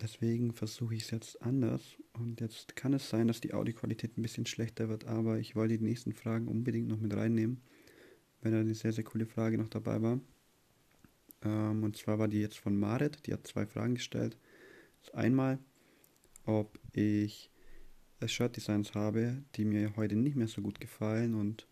Deswegen 0.00 0.52
versuche 0.52 0.94
ich 0.94 1.02
es 1.02 1.10
jetzt 1.10 1.42
anders. 1.42 1.82
Und 2.14 2.40
jetzt 2.40 2.74
kann 2.76 2.92
es 2.94 3.08
sein, 3.08 3.28
dass 3.28 3.40
die 3.40 3.54
Audioqualität 3.54 4.16
ein 4.16 4.22
bisschen 4.22 4.46
schlechter 4.46 4.88
wird, 4.88 5.06
aber 5.06 5.38
ich 5.38 5.56
wollte 5.56 5.78
die 5.78 5.84
nächsten 5.84 6.12
Fragen 6.12 6.48
unbedingt 6.48 6.88
noch 6.88 6.98
mit 6.98 7.14
reinnehmen, 7.14 7.60
weil 8.40 8.52
da 8.52 8.60
eine 8.60 8.74
sehr, 8.74 8.92
sehr 8.92 9.04
coole 9.04 9.26
Frage 9.26 9.58
noch 9.58 9.68
dabei 9.68 10.00
war. 10.02 10.20
Ähm, 11.44 11.82
und 11.82 11.96
zwar 11.96 12.18
war 12.18 12.28
die 12.28 12.40
jetzt 12.40 12.58
von 12.58 12.78
Marit, 12.78 13.26
die 13.26 13.32
hat 13.32 13.46
zwei 13.46 13.66
Fragen 13.66 13.94
gestellt. 13.94 14.36
Einmal, 15.12 15.58
ob 16.44 16.78
ich 16.92 17.50
Shirt-Designs 18.24 18.94
habe, 18.94 19.42
die 19.54 19.64
mir 19.64 19.96
heute 19.96 20.16
nicht 20.16 20.36
mehr 20.36 20.48
so 20.48 20.60
gut 20.60 20.80
gefallen 20.80 21.34
und 21.34 21.66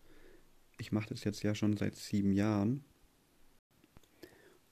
ich 0.79 0.91
mache 0.91 1.09
das 1.09 1.23
jetzt 1.23 1.43
ja 1.43 1.53
schon 1.53 1.77
seit 1.77 1.95
sieben 1.95 2.33
Jahren. 2.33 2.83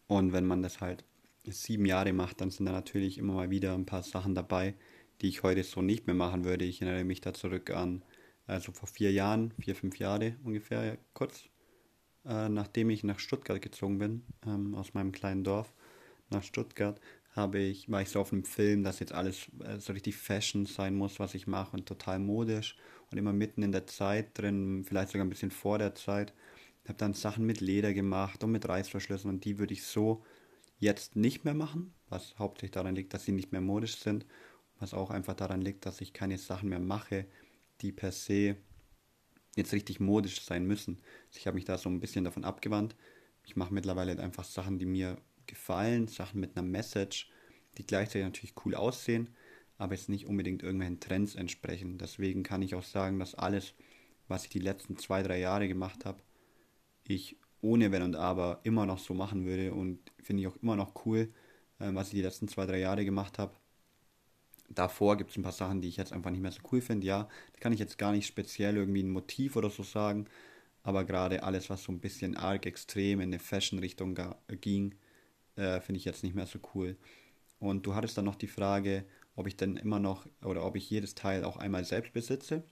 Und 0.07 0.31
wenn 0.33 0.45
man 0.45 0.61
das 0.61 0.81
halt 0.81 1.03
sieben 1.45 1.85
Jahre 1.85 2.13
macht, 2.13 2.41
dann 2.41 2.49
sind 2.49 2.65
da 2.65 2.71
natürlich 2.71 3.17
immer 3.17 3.33
mal 3.33 3.49
wieder 3.49 3.73
ein 3.73 3.85
paar 3.85 4.03
Sachen 4.03 4.33
dabei, 4.35 4.75
die 5.21 5.27
ich 5.27 5.43
heute 5.43 5.63
so 5.63 5.81
nicht 5.81 6.07
mehr 6.07 6.15
machen 6.15 6.45
würde. 6.45 6.65
Ich 6.65 6.81
erinnere 6.81 7.03
mich 7.03 7.21
da 7.21 7.33
zurück 7.33 7.69
an, 7.71 8.03
also 8.45 8.71
vor 8.71 8.87
vier 8.87 9.11
Jahren, 9.11 9.53
vier, 9.59 9.75
fünf 9.75 9.99
Jahre 9.99 10.37
ungefähr, 10.43 10.97
kurz 11.13 11.43
äh, 12.27 12.49
nachdem 12.49 12.89
ich 12.89 13.03
nach 13.03 13.19
Stuttgart 13.19 13.61
gezogen 13.61 13.97
bin, 13.99 14.23
ähm, 14.45 14.75
aus 14.75 14.93
meinem 14.93 15.11
kleinen 15.11 15.43
Dorf 15.43 15.73
nach 16.29 16.43
Stuttgart, 16.43 16.99
habe 17.31 17.59
ich, 17.59 17.89
war 17.89 18.01
ich 18.01 18.09
so 18.09 18.19
auf 18.19 18.33
einem 18.33 18.43
Film, 18.43 18.83
dass 18.83 18.99
jetzt 18.99 19.13
alles 19.13 19.47
äh, 19.63 19.79
so 19.79 19.93
richtig 19.93 20.17
Fashion 20.17 20.65
sein 20.65 20.95
muss, 20.95 21.19
was 21.19 21.35
ich 21.35 21.47
mache 21.47 21.77
und 21.77 21.85
total 21.85 22.19
modisch 22.19 22.75
und 23.11 23.17
immer 23.17 23.33
mitten 23.33 23.63
in 23.63 23.71
der 23.71 23.87
Zeit 23.87 24.37
drin, 24.37 24.83
vielleicht 24.85 25.11
sogar 25.11 25.25
ein 25.25 25.29
bisschen 25.29 25.51
vor 25.51 25.77
der 25.77 25.95
Zeit. 25.95 26.33
Habe 26.85 26.97
dann 26.97 27.13
Sachen 27.13 27.45
mit 27.45 27.59
Leder 27.61 27.93
gemacht 27.93 28.43
und 28.43 28.51
mit 28.51 28.67
Reißverschlüssen 28.67 29.29
und 29.29 29.45
die 29.45 29.59
würde 29.59 29.73
ich 29.73 29.83
so 29.83 30.23
jetzt 30.79 31.15
nicht 31.15 31.43
mehr 31.45 31.53
machen, 31.53 31.93
was 32.09 32.37
hauptsächlich 32.39 32.71
daran 32.71 32.95
liegt, 32.95 33.13
dass 33.13 33.25
sie 33.25 33.33
nicht 33.33 33.51
mehr 33.51 33.61
modisch 33.61 33.97
sind, 33.97 34.25
was 34.79 34.93
auch 34.93 35.09
einfach 35.09 35.33
daran 35.33 35.61
liegt, 35.61 35.85
dass 35.85 36.01
ich 36.01 36.13
keine 36.13 36.37
Sachen 36.37 36.69
mehr 36.69 36.79
mache, 36.79 37.25
die 37.81 37.91
per 37.91 38.11
se 38.11 38.55
jetzt 39.57 39.73
richtig 39.73 39.99
modisch 39.99 40.41
sein 40.41 40.65
müssen. 40.65 40.99
Also 41.27 41.39
ich 41.39 41.47
habe 41.47 41.55
mich 41.55 41.65
da 41.65 41.77
so 41.77 41.89
ein 41.89 41.99
bisschen 41.99 42.23
davon 42.23 42.45
abgewandt. 42.45 42.95
Ich 43.43 43.55
mache 43.55 43.73
mittlerweile 43.73 44.19
einfach 44.21 44.43
Sachen, 44.43 44.79
die 44.79 44.85
mir 44.85 45.17
gefallen, 45.45 46.07
Sachen 46.07 46.39
mit 46.39 46.55
einer 46.55 46.67
Message, 46.67 47.29
die 47.77 47.85
gleichzeitig 47.85 48.25
natürlich 48.25 48.55
cool 48.65 48.75
aussehen, 48.75 49.29
aber 49.77 49.95
jetzt 49.95 50.09
nicht 50.09 50.27
unbedingt 50.27 50.63
irgendwelchen 50.63 50.99
Trends 50.99 51.35
entsprechen. 51.35 51.97
Deswegen 51.97 52.43
kann 52.43 52.61
ich 52.61 52.75
auch 52.75 52.83
sagen, 52.83 53.19
dass 53.19 53.35
alles, 53.35 53.73
was 54.27 54.43
ich 54.43 54.49
die 54.49 54.59
letzten 54.59 54.97
zwei, 54.97 55.23
drei 55.23 55.39
Jahre 55.39 55.67
gemacht 55.67 56.05
habe, 56.05 56.21
ich 57.03 57.37
ohne 57.61 57.91
Wenn 57.91 58.03
und 58.03 58.15
Aber 58.15 58.59
immer 58.63 58.85
noch 58.85 58.99
so 58.99 59.13
machen 59.13 59.45
würde 59.45 59.73
und 59.73 59.99
finde 60.21 60.41
ich 60.41 60.47
auch 60.47 60.57
immer 60.61 60.75
noch 60.75 61.05
cool, 61.05 61.33
äh, 61.79 61.89
was 61.93 62.07
ich 62.07 62.15
die 62.15 62.21
letzten 62.21 62.47
zwei, 62.47 62.65
drei 62.65 62.79
Jahre 62.79 63.05
gemacht 63.05 63.39
habe. 63.39 63.53
Davor 64.69 65.17
gibt 65.17 65.31
es 65.31 65.37
ein 65.37 65.43
paar 65.43 65.51
Sachen, 65.51 65.81
die 65.81 65.87
ich 65.89 65.97
jetzt 65.97 66.13
einfach 66.13 66.31
nicht 66.31 66.41
mehr 66.41 66.51
so 66.51 66.61
cool 66.71 66.81
finde. 66.81 67.07
Ja, 67.07 67.29
da 67.53 67.59
kann 67.59 67.73
ich 67.73 67.79
jetzt 67.79 67.97
gar 67.97 68.11
nicht 68.11 68.27
speziell 68.27 68.77
irgendwie 68.77 69.03
ein 69.03 69.09
Motiv 69.11 69.55
oder 69.55 69.69
so 69.69 69.83
sagen, 69.83 70.27
aber 70.83 71.05
gerade 71.05 71.43
alles, 71.43 71.69
was 71.69 71.83
so 71.83 71.91
ein 71.91 71.99
bisschen 71.99 72.37
arg 72.37 72.65
extrem 72.65 73.19
in 73.21 73.29
eine 73.29 73.39
Fashion-Richtung 73.39 74.17
ging, 74.61 74.95
äh, 75.55 75.81
finde 75.81 75.99
ich 75.99 76.05
jetzt 76.05 76.23
nicht 76.23 76.35
mehr 76.35 76.47
so 76.47 76.59
cool. 76.75 76.97
Und 77.59 77.85
du 77.85 77.95
hattest 77.95 78.17
dann 78.17 78.25
noch 78.25 78.35
die 78.35 78.47
Frage, 78.47 79.05
ob 79.35 79.47
ich 79.47 79.57
denn 79.57 79.77
immer 79.77 79.99
noch 79.99 80.27
oder 80.43 80.65
ob 80.65 80.75
ich 80.75 80.89
jedes 80.89 81.15
Teil 81.15 81.43
auch 81.45 81.57
einmal 81.57 81.85
selbst 81.85 82.13
besitze. 82.13 82.63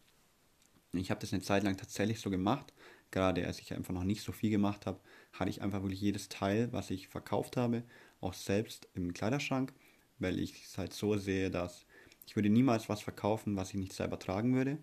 Ich 0.93 1.11
habe 1.11 1.19
das 1.21 1.33
eine 1.33 1.41
Zeit 1.41 1.63
lang 1.63 1.77
tatsächlich 1.77 2.19
so 2.19 2.29
gemacht. 2.29 2.73
gerade 3.11 3.45
als 3.45 3.59
ich 3.59 3.73
einfach 3.73 3.93
noch 3.93 4.03
nicht 4.03 4.21
so 4.23 4.31
viel 4.31 4.49
gemacht 4.49 4.85
habe, 4.85 4.99
hatte 5.33 5.49
ich 5.49 5.61
einfach 5.61 5.81
wirklich 5.81 6.01
jedes 6.01 6.27
Teil, 6.29 6.71
was 6.73 6.89
ich 6.91 7.07
verkauft 7.07 7.55
habe, 7.57 7.83
auch 8.21 8.33
selbst 8.33 8.87
im 8.93 9.13
Kleiderschrank, 9.13 9.73
weil 10.19 10.39
ich 10.39 10.63
es 10.63 10.77
halt 10.77 10.93
so 10.93 11.17
sehe, 11.17 11.49
dass 11.49 11.85
ich 12.25 12.35
würde 12.35 12.49
niemals 12.49 12.89
was 12.89 13.01
verkaufen, 13.01 13.55
was 13.55 13.69
ich 13.69 13.75
nicht 13.75 13.93
selber 13.93 14.19
tragen 14.19 14.55
würde. 14.55 14.77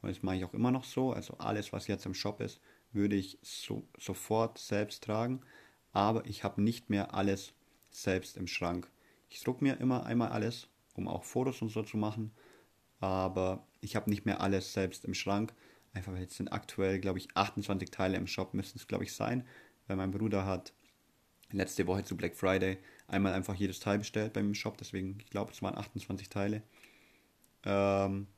Und 0.00 0.08
das 0.08 0.22
mache 0.22 0.36
ich 0.36 0.44
auch 0.44 0.54
immer 0.54 0.70
noch 0.70 0.84
so. 0.84 1.12
Also 1.12 1.34
alles, 1.38 1.72
was 1.72 1.86
jetzt 1.86 2.06
im 2.06 2.14
Shop 2.14 2.40
ist, 2.40 2.60
würde 2.92 3.16
ich 3.16 3.38
so, 3.42 3.86
sofort 3.98 4.58
selbst 4.58 5.04
tragen. 5.04 5.40
Aber 5.92 6.24
ich 6.26 6.44
habe 6.44 6.62
nicht 6.62 6.90
mehr 6.90 7.14
alles 7.14 7.52
selbst 7.90 8.36
im 8.36 8.46
Schrank. 8.46 8.90
Ich 9.28 9.42
drucke 9.42 9.64
mir 9.64 9.80
immer 9.80 10.06
einmal 10.06 10.30
alles, 10.30 10.68
um 10.94 11.08
auch 11.08 11.24
Fotos 11.24 11.60
und 11.60 11.68
so 11.70 11.82
zu 11.82 11.96
machen. 11.96 12.32
Aber 13.00 13.66
ich 13.80 13.96
habe 13.96 14.10
nicht 14.10 14.24
mehr 14.24 14.40
alles 14.40 14.72
selbst 14.72 15.04
im 15.04 15.14
Schrank. 15.14 15.52
Einfach 15.92 16.12
weil 16.12 16.22
jetzt 16.22 16.36
sind 16.36 16.52
aktuell, 16.52 17.00
glaube 17.00 17.18
ich, 17.18 17.28
28 17.34 17.90
Teile 17.90 18.16
im 18.16 18.26
Shop, 18.26 18.54
müssten 18.54 18.78
es, 18.78 18.86
glaube 18.86 19.04
ich, 19.04 19.12
sein. 19.12 19.46
Weil 19.86 19.96
mein 19.96 20.10
Bruder 20.10 20.46
hat 20.46 20.72
letzte 21.50 21.86
Woche 21.86 22.04
zu 22.04 22.16
Black 22.16 22.36
Friday 22.36 22.78
einmal 23.08 23.32
einfach 23.32 23.54
jedes 23.54 23.80
Teil 23.80 23.98
bestellt 23.98 24.34
beim 24.34 24.54
Shop. 24.54 24.76
Deswegen, 24.78 25.18
ich 25.20 25.30
glaube, 25.30 25.52
es 25.52 25.62
waren 25.62 25.76
28 25.76 26.28
Teile. 26.28 26.62
Ähm, 27.64 28.28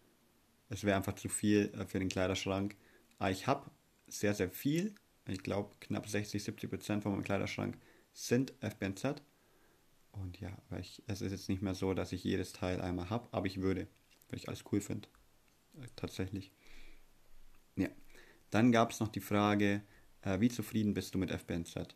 es 0.68 0.84
wäre 0.84 0.96
einfach 0.96 1.14
zu 1.14 1.28
viel 1.28 1.72
äh, 1.74 1.84
für 1.84 1.98
den 1.98 2.08
Kleiderschrank. 2.08 2.76
Aber 3.18 3.30
ich 3.30 3.46
habe 3.46 3.70
sehr, 4.06 4.34
sehr 4.34 4.50
viel. 4.50 4.94
Ich 5.28 5.42
glaube, 5.42 5.74
knapp 5.80 6.08
60, 6.08 6.42
70 6.42 6.70
Prozent 6.70 7.02
von 7.02 7.12
meinem 7.12 7.24
Kleiderschrank 7.24 7.76
sind 8.12 8.54
FBNZ. 8.60 9.22
Und 10.12 10.40
ja, 10.40 10.50
aber 10.68 10.80
ich, 10.80 11.02
es 11.06 11.20
ist 11.20 11.32
jetzt 11.32 11.48
nicht 11.48 11.62
mehr 11.62 11.74
so, 11.74 11.94
dass 11.94 12.12
ich 12.12 12.24
jedes 12.24 12.52
Teil 12.52 12.80
einmal 12.80 13.10
habe, 13.10 13.28
aber 13.32 13.46
ich 13.46 13.60
würde, 13.60 13.86
weil 14.28 14.38
ich 14.38 14.48
alles 14.48 14.64
cool 14.72 14.80
finde. 14.80 15.08
Äh, 15.80 15.86
tatsächlich. 15.96 16.52
Ja. 17.76 17.88
Dann 18.50 18.72
gab 18.72 18.90
es 18.90 19.00
noch 19.00 19.08
die 19.08 19.20
Frage, 19.20 19.82
äh, 20.22 20.40
wie 20.40 20.48
zufrieden 20.48 20.94
bist 20.94 21.14
du 21.14 21.18
mit 21.18 21.30
FBNZ? 21.30 21.94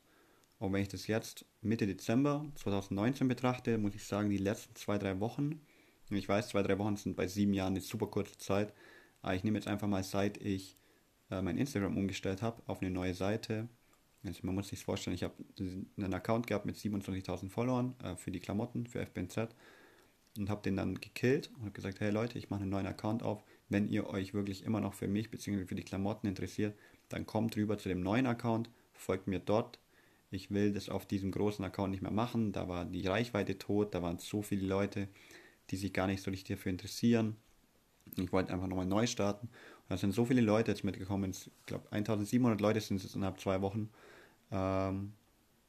Und 0.64 0.72
wenn 0.72 0.82
ich 0.82 0.88
das 0.88 1.06
jetzt 1.06 1.44
Mitte 1.60 1.86
Dezember 1.86 2.46
2019 2.56 3.28
betrachte, 3.28 3.76
muss 3.78 3.94
ich 3.94 4.04
sagen, 4.04 4.30
die 4.30 4.38
letzten 4.38 4.74
zwei, 4.74 4.98
drei 4.98 5.20
Wochen, 5.20 5.60
ich 6.10 6.28
weiß, 6.28 6.48
zwei, 6.48 6.62
drei 6.62 6.78
Wochen 6.78 6.96
sind 6.96 7.16
bei 7.16 7.26
sieben 7.26 7.52
Jahren 7.52 7.74
eine 7.74 7.80
super 7.80 8.06
kurze 8.06 8.38
Zeit, 8.38 8.72
aber 9.20 9.34
ich 9.34 9.44
nehme 9.44 9.58
jetzt 9.58 9.68
einfach 9.68 9.88
mal, 9.88 10.02
seit 10.02 10.38
ich 10.38 10.76
äh, 11.30 11.42
mein 11.42 11.58
Instagram 11.58 11.96
umgestellt 11.96 12.42
habe 12.42 12.62
auf 12.66 12.80
eine 12.80 12.90
neue 12.90 13.14
Seite, 13.14 13.68
also 14.24 14.40
man 14.42 14.54
muss 14.54 14.68
sich 14.68 14.82
vorstellen, 14.82 15.14
ich 15.14 15.22
habe 15.22 15.34
einen 15.58 16.14
Account 16.14 16.46
gehabt 16.46 16.64
mit 16.64 16.76
27.000 16.76 17.50
Followern 17.50 17.94
äh, 18.02 18.16
für 18.16 18.30
die 18.30 18.40
Klamotten, 18.40 18.86
für 18.86 19.04
FBNZ 19.04 19.54
und 20.38 20.48
habe 20.48 20.62
den 20.62 20.76
dann 20.76 20.94
gekillt 20.94 21.50
und 21.56 21.62
habe 21.62 21.72
gesagt, 21.72 22.00
hey 22.00 22.10
Leute, 22.10 22.38
ich 22.38 22.48
mache 22.48 22.62
einen 22.62 22.70
neuen 22.70 22.86
Account 22.86 23.22
auf. 23.22 23.44
Wenn 23.68 23.88
ihr 23.88 24.06
euch 24.06 24.32
wirklich 24.32 24.64
immer 24.64 24.80
noch 24.80 24.94
für 24.94 25.08
mich 25.08 25.30
bzw. 25.30 25.66
für 25.66 25.74
die 25.74 25.84
Klamotten 25.84 26.26
interessiert, 26.26 26.74
dann 27.10 27.26
kommt 27.26 27.56
rüber 27.56 27.76
zu 27.76 27.90
dem 27.90 28.00
neuen 28.00 28.26
Account, 28.26 28.70
folgt 28.94 29.26
mir 29.26 29.40
dort. 29.40 29.78
Ich 30.34 30.50
will 30.50 30.72
das 30.72 30.88
auf 30.88 31.06
diesem 31.06 31.30
großen 31.30 31.64
Account 31.64 31.92
nicht 31.92 32.02
mehr 32.02 32.10
machen. 32.10 32.52
Da 32.52 32.68
war 32.68 32.84
die 32.84 33.06
Reichweite 33.06 33.56
tot, 33.56 33.94
da 33.94 34.02
waren 34.02 34.18
so 34.18 34.42
viele 34.42 34.66
Leute, 34.66 35.08
die 35.70 35.76
sich 35.76 35.92
gar 35.92 36.06
nicht 36.06 36.22
so 36.22 36.30
richtig 36.30 36.56
dafür 36.56 36.70
interessieren. 36.70 37.36
Ich 38.16 38.32
wollte 38.32 38.52
einfach 38.52 38.66
nochmal 38.66 38.86
neu 38.86 39.06
starten. 39.06 39.46
Und 39.46 39.90
da 39.90 39.96
sind 39.96 40.12
so 40.12 40.24
viele 40.24 40.40
Leute 40.40 40.72
jetzt 40.72 40.84
mitgekommen. 40.84 41.30
Ich 41.30 41.50
glaube, 41.66 41.90
1700 41.90 42.60
Leute 42.60 42.80
sind 42.80 43.02
es 43.02 43.14
innerhalb 43.14 43.40
zwei 43.40 43.62
Wochen. 43.62 43.88
Ähm, 44.50 45.12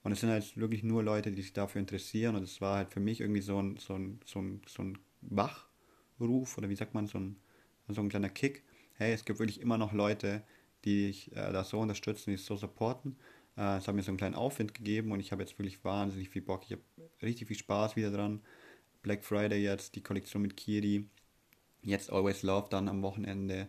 und 0.04 0.12
es 0.12 0.20
sind 0.20 0.30
halt 0.30 0.58
wirklich 0.58 0.84
nur 0.84 1.04
Leute, 1.04 1.32
die 1.32 1.42
sich 1.42 1.54
dafür 1.54 1.80
interessieren. 1.80 2.36
Und 2.36 2.44
es 2.44 2.60
war 2.60 2.78
halt 2.78 2.90
für 2.90 3.00
mich 3.00 3.22
irgendwie 3.22 3.42
so 3.42 3.62
ein, 3.62 3.78
so 3.78 3.94
ein, 3.94 4.20
so 4.26 4.40
ein, 4.40 4.62
so 4.68 4.84
ein 4.84 4.98
Wachruf 5.22 6.58
oder 6.58 6.70
wie 6.70 6.76
sagt 6.76 6.94
man, 6.94 7.08
so 7.08 7.20
ein, 7.20 7.38
so 7.88 8.02
ein 8.02 8.10
kleiner 8.10 8.30
Kick. 8.30 8.64
Hey, 8.94 9.14
es 9.14 9.26
gibt 9.26 9.40
wirklich 9.40 9.62
immer 9.62 9.78
noch 9.78 9.94
Leute, 9.94 10.44
die 10.84 11.08
dich 11.08 11.32
äh, 11.32 11.52
da 11.52 11.64
so 11.64 11.80
unterstützen, 11.80 12.32
die 12.32 12.36
es 12.36 12.46
so 12.46 12.56
supporten. 12.56 13.16
Äh, 13.58 13.78
es 13.78 13.88
hat 13.88 13.96
mir 13.96 14.04
so 14.04 14.12
einen 14.12 14.18
kleinen 14.18 14.36
Aufwind 14.36 14.74
gegeben 14.74 15.12
und 15.12 15.20
ich 15.20 15.32
habe 15.32 15.42
jetzt 15.42 15.58
wirklich 15.58 15.84
wahnsinnig 15.84 16.30
viel 16.30 16.42
Bock. 16.42 16.64
Ich 16.66 16.72
habe 16.72 16.84
richtig 17.22 17.48
viel 17.48 17.58
Spaß 17.58 17.96
wieder 17.96 18.12
dran. 18.12 18.42
Black 19.02 19.24
Friday 19.24 19.62
jetzt, 19.62 19.96
die 19.96 20.04
Kollektion 20.04 20.42
mit 20.42 20.58
Kiri. 20.58 21.08
Jetzt 21.82 22.12
Always 22.12 22.42
Love 22.44 22.68
dann 22.70 22.90
am 22.90 23.02
Wochenende. 23.02 23.68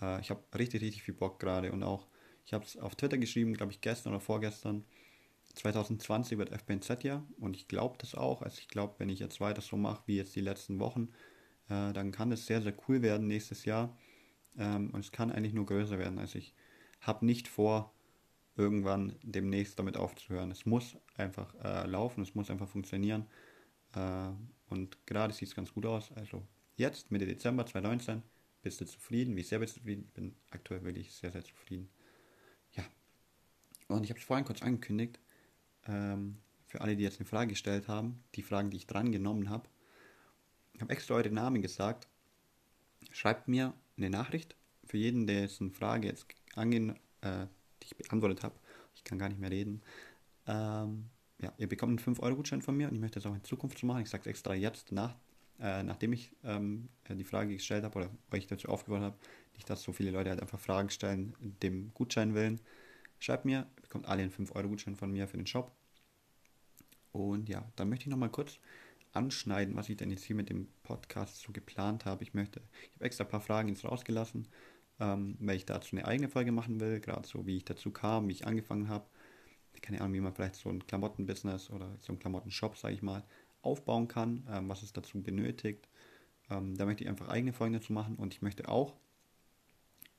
Äh, 0.00 0.20
ich 0.20 0.30
habe 0.30 0.42
richtig, 0.58 0.82
richtig 0.82 1.02
viel 1.02 1.14
Bock 1.14 1.38
gerade 1.38 1.72
und 1.72 1.82
auch 1.82 2.06
ich 2.44 2.52
habe 2.52 2.64
es 2.64 2.76
auf 2.76 2.96
Twitter 2.96 3.18
geschrieben, 3.18 3.54
glaube 3.54 3.72
ich, 3.72 3.80
gestern 3.80 4.12
oder 4.12 4.20
vorgestern. 4.20 4.84
2020 5.54 6.38
wird 6.38 6.50
FBNZ 6.50 7.02
ja 7.02 7.24
und 7.38 7.56
ich 7.56 7.68
glaube 7.68 7.96
das 7.98 8.14
auch. 8.14 8.42
Also 8.42 8.58
ich 8.60 8.68
glaube, 8.68 8.94
wenn 8.98 9.08
ich 9.08 9.20
jetzt 9.20 9.40
weiter 9.40 9.60
so 9.60 9.76
mache 9.76 10.02
wie 10.06 10.16
jetzt 10.16 10.34
die 10.34 10.40
letzten 10.40 10.78
Wochen, 10.78 11.10
äh, 11.68 11.92
dann 11.92 12.10
kann 12.10 12.32
es 12.32 12.46
sehr, 12.46 12.62
sehr 12.62 12.74
cool 12.88 13.02
werden 13.02 13.26
nächstes 13.26 13.64
Jahr. 13.64 13.96
Ähm, 14.58 14.90
und 14.90 15.00
es 15.00 15.12
kann 15.12 15.30
eigentlich 15.30 15.52
nur 15.52 15.66
größer 15.66 15.98
werden. 15.98 16.18
Also 16.18 16.38
ich 16.38 16.54
habe 17.00 17.24
nicht 17.26 17.48
vor, 17.48 17.92
irgendwann 18.56 19.16
demnächst 19.22 19.78
damit 19.78 19.96
aufzuhören. 19.96 20.50
Es 20.50 20.66
muss 20.66 20.96
einfach 21.16 21.54
äh, 21.64 21.86
laufen, 21.86 22.22
es 22.22 22.34
muss 22.34 22.50
einfach 22.50 22.68
funktionieren. 22.68 23.26
Äh, 23.94 24.28
und 24.68 25.06
gerade 25.06 25.32
sieht 25.32 25.48
es 25.48 25.54
ganz 25.54 25.72
gut 25.72 25.86
aus. 25.86 26.12
Also 26.12 26.42
jetzt, 26.76 27.10
Mitte 27.10 27.26
Dezember 27.26 27.66
2019, 27.66 28.22
bist 28.62 28.80
du 28.80 28.86
zufrieden? 28.86 29.36
Wie 29.36 29.42
sehr 29.42 29.58
bist 29.58 29.76
du 29.76 29.80
zufrieden? 29.80 30.04
Ich 30.06 30.12
bin 30.12 30.34
aktuell 30.50 30.82
wirklich 30.84 31.12
sehr, 31.12 31.32
sehr 31.32 31.44
zufrieden. 31.44 31.88
Und 33.92 34.04
ich 34.04 34.10
habe 34.10 34.18
es 34.18 34.24
vorhin 34.24 34.44
kurz 34.44 34.62
angekündigt, 34.62 35.18
ähm, 35.86 36.38
für 36.66 36.80
alle, 36.80 36.96
die 36.96 37.02
jetzt 37.02 37.20
eine 37.20 37.28
Frage 37.28 37.50
gestellt 37.50 37.88
haben, 37.88 38.24
die 38.34 38.42
Fragen, 38.42 38.70
die 38.70 38.78
ich 38.78 38.86
dran 38.86 39.12
genommen 39.12 39.50
habe. 39.50 39.68
Ich 40.74 40.80
habe 40.80 40.92
extra 40.92 41.14
eure 41.14 41.30
Namen 41.30 41.60
gesagt. 41.60 42.08
Schreibt 43.10 43.48
mir 43.48 43.74
eine 43.96 44.08
Nachricht 44.08 44.56
für 44.84 44.96
jeden, 44.96 45.26
der 45.26 45.42
jetzt 45.42 45.60
eine 45.60 45.70
Frage 45.70 46.08
jetzt 46.08 46.26
angehen, 46.54 46.98
äh, 47.20 47.46
die 47.82 47.86
ich 47.86 47.96
beantwortet 47.96 48.42
habe. 48.42 48.54
Ich 48.94 49.04
kann 49.04 49.18
gar 49.18 49.28
nicht 49.28 49.40
mehr 49.40 49.50
reden. 49.50 49.82
Ähm, 50.46 51.10
ja, 51.40 51.52
ihr 51.58 51.68
bekommt 51.68 51.90
einen 51.90 52.16
5-Euro-Gutschein 52.16 52.62
von 52.62 52.76
mir 52.76 52.88
und 52.88 52.94
ich 52.94 53.00
möchte 53.00 53.20
das 53.20 53.26
auch 53.26 53.34
in 53.34 53.44
Zukunft 53.44 53.78
so 53.78 53.86
machen. 53.86 54.02
Ich 54.02 54.10
sage 54.10 54.22
es 54.22 54.26
extra 54.26 54.54
jetzt, 54.54 54.92
nach, 54.92 55.16
äh, 55.60 55.82
nachdem 55.82 56.12
ich 56.12 56.32
ähm, 56.44 56.88
die 57.08 57.24
Frage 57.24 57.54
gestellt 57.54 57.84
habe 57.84 57.98
oder 57.98 58.10
euch 58.30 58.46
dazu 58.46 58.68
aufgefordert 58.68 59.12
habe. 59.12 59.18
Nicht, 59.54 59.68
dass 59.68 59.82
so 59.82 59.92
viele 59.92 60.10
Leute 60.10 60.30
halt 60.30 60.40
einfach 60.40 60.60
Fragen 60.60 60.90
stellen, 60.90 61.34
dem 61.62 61.92
Gutschein 61.94 62.34
willen. 62.34 62.60
Schreibt 63.18 63.44
mir, 63.44 63.66
bekommt 63.82 64.06
alle 64.06 64.22
einen 64.22 64.32
5-Euro-Gutschein 64.32 64.96
von 64.96 65.10
mir 65.10 65.28
für 65.28 65.36
den 65.36 65.46
Shop. 65.46 65.72
Und 67.12 67.48
ja, 67.48 67.70
dann 67.76 67.88
möchte 67.88 68.04
ich 68.04 68.10
nochmal 68.10 68.30
kurz 68.30 68.58
anschneiden, 69.12 69.76
was 69.76 69.88
ich 69.88 69.96
denn 69.96 70.10
jetzt 70.10 70.24
hier 70.24 70.36
mit 70.36 70.48
dem 70.48 70.68
Podcast 70.82 71.40
so 71.40 71.52
geplant 71.52 72.04
habe. 72.04 72.22
Ich 72.22 72.34
möchte, 72.34 72.62
ich 72.88 72.94
habe 72.94 73.04
extra 73.04 73.24
ein 73.24 73.30
paar 73.30 73.40
Fragen 73.40 73.68
jetzt 73.68 73.84
rausgelassen, 73.84 74.48
ähm, 75.02 75.36
weil 75.40 75.56
ich 75.56 75.66
dazu 75.66 75.96
eine 75.96 76.06
eigene 76.06 76.28
Folge 76.28 76.52
machen 76.52 76.78
will, 76.80 77.00
gerade 77.00 77.26
so 77.26 77.44
wie 77.44 77.56
ich 77.56 77.64
dazu 77.64 77.90
kam, 77.90 78.28
wie 78.28 78.32
ich 78.32 78.46
angefangen 78.46 78.88
habe. 78.88 79.04
Keine 79.80 80.00
Ahnung, 80.00 80.14
wie 80.14 80.20
man 80.20 80.32
vielleicht 80.32 80.54
so 80.54 80.68
ein 80.68 80.86
Klamottenbusiness 80.86 81.70
oder 81.70 81.96
so 82.00 82.12
ein 82.12 82.20
Klamottenshop, 82.20 82.76
sage 82.76 82.94
ich 82.94 83.02
mal, 83.02 83.24
aufbauen 83.62 84.06
kann, 84.06 84.46
ähm, 84.48 84.68
was 84.68 84.82
es 84.82 84.92
dazu 84.92 85.20
benötigt. 85.20 85.88
Ähm, 86.50 86.76
da 86.76 86.84
möchte 86.84 87.02
ich 87.02 87.10
einfach 87.10 87.28
eigene 87.28 87.52
Folgen 87.52 87.74
dazu 87.74 87.92
machen 87.92 88.14
und 88.14 88.32
ich 88.32 88.42
möchte 88.42 88.68
auch 88.68 88.94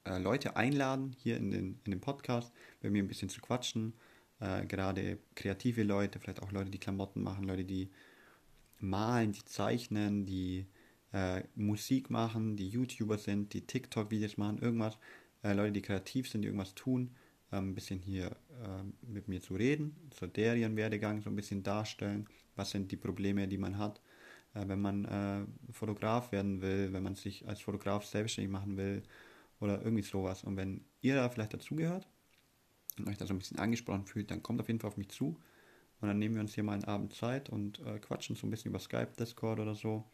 äh, 0.04 0.18
Leute 0.18 0.58
einladen, 0.58 1.16
hier 1.18 1.38
in 1.38 1.52
den, 1.52 1.80
in 1.86 1.92
den 1.92 2.02
Podcast, 2.02 2.52
bei 2.82 2.90
mir 2.90 3.02
ein 3.02 3.08
bisschen 3.08 3.30
zu 3.30 3.40
quatschen. 3.40 3.94
Äh, 4.42 4.66
gerade 4.66 5.18
kreative 5.36 5.84
Leute, 5.84 6.20
vielleicht 6.20 6.42
auch 6.42 6.52
Leute, 6.52 6.72
die 6.72 6.80
Klamotten 6.80 7.24
machen, 7.24 7.46
Leute, 7.46 7.64
die 7.64 7.90
malen, 8.80 9.32
die 9.32 9.46
zeichnen, 9.46 10.26
die 10.26 10.66
äh, 11.14 11.44
Musik 11.56 12.10
machen, 12.10 12.58
die 12.58 12.68
YouTuber 12.68 13.18
sind, 13.18 13.54
die 13.54 13.62
TikTok-Videos 13.62 14.38
machen, 14.38 14.58
irgendwas. 14.60 14.98
Äh, 15.44 15.54
Leute, 15.54 15.74
die 15.74 15.82
kreativ 15.82 16.30
sind, 16.30 16.42
die 16.42 16.48
irgendwas 16.48 16.74
tun, 16.74 17.12
ähm, 17.52 17.70
ein 17.70 17.76
bisschen 17.76 18.00
hier 18.00 18.32
äh, 18.64 18.84
mit 19.08 19.28
mir 19.28 19.42
zu 19.42 19.56
reden, 19.56 19.96
so 20.20 20.26
deren 20.26 20.76
Werdegang 20.76 21.22
so 21.22 21.30
ein 21.30 21.36
bisschen 21.36 21.64
darstellen. 21.64 22.28
Was 22.56 22.72
sind 22.72 22.92
die 22.92 22.98
Probleme, 22.98 23.48
die 23.48 23.58
man 23.58 23.78
hat, 23.78 24.02
äh, 24.56 24.68
wenn 24.68 24.82
man 24.82 25.48
Fotograf 25.72 26.32
werden 26.32 26.62
will, 26.62 26.94
wenn 26.94 27.04
man 27.04 27.16
sich 27.16 27.48
als 27.48 27.62
Fotograf 27.62 28.06
selbstständig 28.06 28.52
machen 28.52 28.78
will 28.78 29.04
oder 29.60 29.82
irgendwie 29.84 30.04
sowas. 30.04 30.44
Und 30.44 30.58
wenn 30.58 30.84
ihr 31.02 31.16
da 31.16 31.30
vielleicht 31.30 31.54
dazugehört 31.54 32.08
und 32.98 33.08
euch 33.08 33.18
da 33.18 33.28
so 33.28 33.34
ein 33.34 33.40
bisschen 33.40 33.60
angesprochen 33.60 34.06
fühlt, 34.06 34.32
dann 34.32 34.42
kommt 34.42 34.62
auf 34.62 34.68
jeden 34.68 34.80
Fall 34.80 34.90
auf 34.90 34.98
mich 34.98 35.10
zu. 35.10 35.38
Und 36.02 36.08
dann 36.08 36.20
nehmen 36.20 36.36
wir 36.36 36.42
uns 36.42 36.56
hier 36.56 36.64
mal 36.64 36.74
einen 36.74 36.84
Abend 36.84 37.14
Zeit 37.14 37.50
und 37.50 37.80
äh, 37.86 38.00
quatschen 38.00 38.36
so 38.36 38.46
ein 38.48 38.50
bisschen 38.50 38.72
über 38.72 38.80
Skype, 38.80 39.14
Discord 39.18 39.60
oder 39.60 39.76
so 39.76 40.06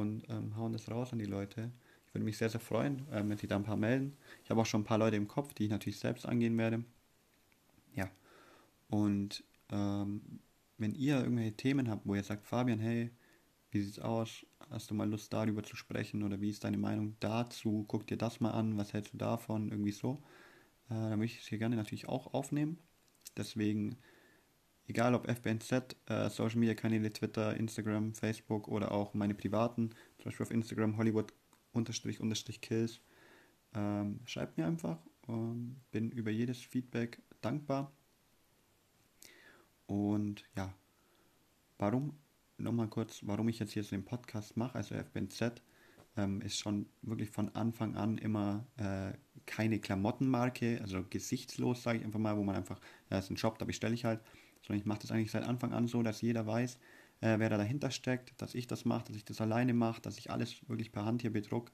und 0.00 0.24
ähm, 0.28 0.56
hauen 0.56 0.72
das 0.72 0.90
raus 0.90 1.12
an 1.12 1.18
die 1.18 1.26
Leute. 1.26 1.70
Ich 2.06 2.14
würde 2.14 2.24
mich 2.24 2.38
sehr, 2.38 2.50
sehr 2.50 2.60
freuen, 2.60 3.06
äh, 3.12 3.22
wenn 3.26 3.38
sich 3.38 3.48
da 3.48 3.56
ein 3.56 3.64
paar 3.64 3.76
melden. 3.76 4.16
Ich 4.44 4.50
habe 4.50 4.60
auch 4.60 4.66
schon 4.66 4.82
ein 4.82 4.84
paar 4.84 4.98
Leute 4.98 5.16
im 5.16 5.28
Kopf, 5.28 5.54
die 5.54 5.64
ich 5.64 5.70
natürlich 5.70 5.98
selbst 5.98 6.26
angehen 6.26 6.58
werde. 6.58 6.84
Ja. 7.94 8.10
Und 8.88 9.44
ähm, 9.70 10.40
wenn 10.78 10.94
ihr 10.94 11.20
irgendwelche 11.20 11.56
Themen 11.56 11.88
habt, 11.88 12.06
wo 12.06 12.14
ihr 12.14 12.24
sagt, 12.24 12.46
Fabian, 12.46 12.80
hey, 12.80 13.10
wie 13.70 13.82
sieht's 13.82 13.98
aus? 14.00 14.44
Hast 14.70 14.90
du 14.90 14.94
mal 14.94 15.08
Lust 15.08 15.32
darüber 15.32 15.62
zu 15.62 15.76
sprechen 15.76 16.22
oder 16.22 16.40
wie 16.40 16.50
ist 16.50 16.64
deine 16.64 16.78
Meinung 16.78 17.16
dazu? 17.20 17.84
Guck 17.86 18.06
dir 18.06 18.16
das 18.16 18.40
mal 18.40 18.50
an, 18.50 18.76
was 18.76 18.92
hältst 18.92 19.14
du 19.14 19.18
davon? 19.18 19.68
Irgendwie 19.70 19.92
so. 19.92 20.22
Äh, 20.88 20.94
dann 20.94 21.18
möchte 21.18 21.36
ich 21.36 21.42
es 21.42 21.48
hier 21.48 21.58
gerne 21.58 21.76
natürlich 21.76 22.08
auch 22.08 22.34
aufnehmen. 22.34 22.78
Deswegen, 23.36 23.96
egal 24.90 25.14
ob 25.14 25.28
FBNZ, 25.28 25.96
äh, 26.06 26.28
Social 26.28 26.58
Media 26.58 26.74
Kanäle, 26.74 27.12
Twitter, 27.12 27.56
Instagram, 27.56 28.14
Facebook 28.14 28.68
oder 28.68 28.92
auch 28.92 29.14
meine 29.14 29.34
privaten, 29.34 29.90
zum 30.18 30.24
Beispiel 30.26 30.44
auf 30.44 30.50
Instagram 30.50 30.96
Hollywood 30.96 31.32
unterstrich 31.72 32.20
unterstrich 32.20 32.60
Kills, 32.60 33.00
ähm, 33.74 34.20
schreibt 34.26 34.58
mir 34.58 34.66
einfach 34.66 34.98
Ähm, 35.28 35.76
bin 35.92 36.10
über 36.10 36.30
jedes 36.30 36.60
Feedback 36.60 37.22
dankbar. 37.40 37.92
Und 39.86 40.44
ja, 40.56 40.74
warum, 41.78 42.18
nochmal 42.58 42.88
kurz, 42.88 43.20
warum 43.22 43.48
ich 43.48 43.60
jetzt 43.60 43.72
hier 43.72 43.84
so 43.84 43.90
den 43.90 44.04
Podcast 44.04 44.56
mache, 44.56 44.74
also 44.74 44.94
FBNZ, 44.96 45.62
ähm, 46.16 46.40
ist 46.40 46.58
schon 46.58 46.86
wirklich 47.02 47.30
von 47.30 47.54
Anfang 47.54 47.96
an 47.96 48.18
immer 48.18 48.66
äh, 48.76 49.12
keine 49.46 49.78
Klamottenmarke, 49.78 50.80
also 50.82 51.04
gesichtslos, 51.08 51.82
sage 51.82 51.98
ich 51.98 52.04
einfach 52.04 52.18
mal, 52.18 52.36
wo 52.36 52.42
man 52.42 52.56
einfach, 52.56 52.80
ja, 53.10 53.18
ist 53.18 53.30
ein 53.30 53.36
Shop, 53.36 53.58
da 53.58 53.64
bestelle 53.64 53.94
ich 53.94 54.04
halt, 54.04 54.20
sondern 54.62 54.80
ich 54.80 54.86
mache 54.86 55.00
das 55.00 55.10
eigentlich 55.10 55.30
seit 55.30 55.44
Anfang 55.44 55.72
an 55.72 55.88
so, 55.88 56.02
dass 56.02 56.20
jeder 56.20 56.46
weiß, 56.46 56.78
äh, 57.20 57.38
wer 57.38 57.48
da 57.48 57.56
dahinter 57.56 57.90
steckt, 57.90 58.40
dass 58.40 58.54
ich 58.54 58.66
das 58.66 58.84
mache, 58.84 59.04
dass 59.06 59.16
ich 59.16 59.24
das 59.24 59.40
alleine 59.40 59.74
mache, 59.74 60.00
dass 60.00 60.18
ich 60.18 60.30
alles 60.30 60.56
wirklich 60.68 60.92
per 60.92 61.04
Hand 61.04 61.22
hier 61.22 61.32
bedruck 61.32 61.70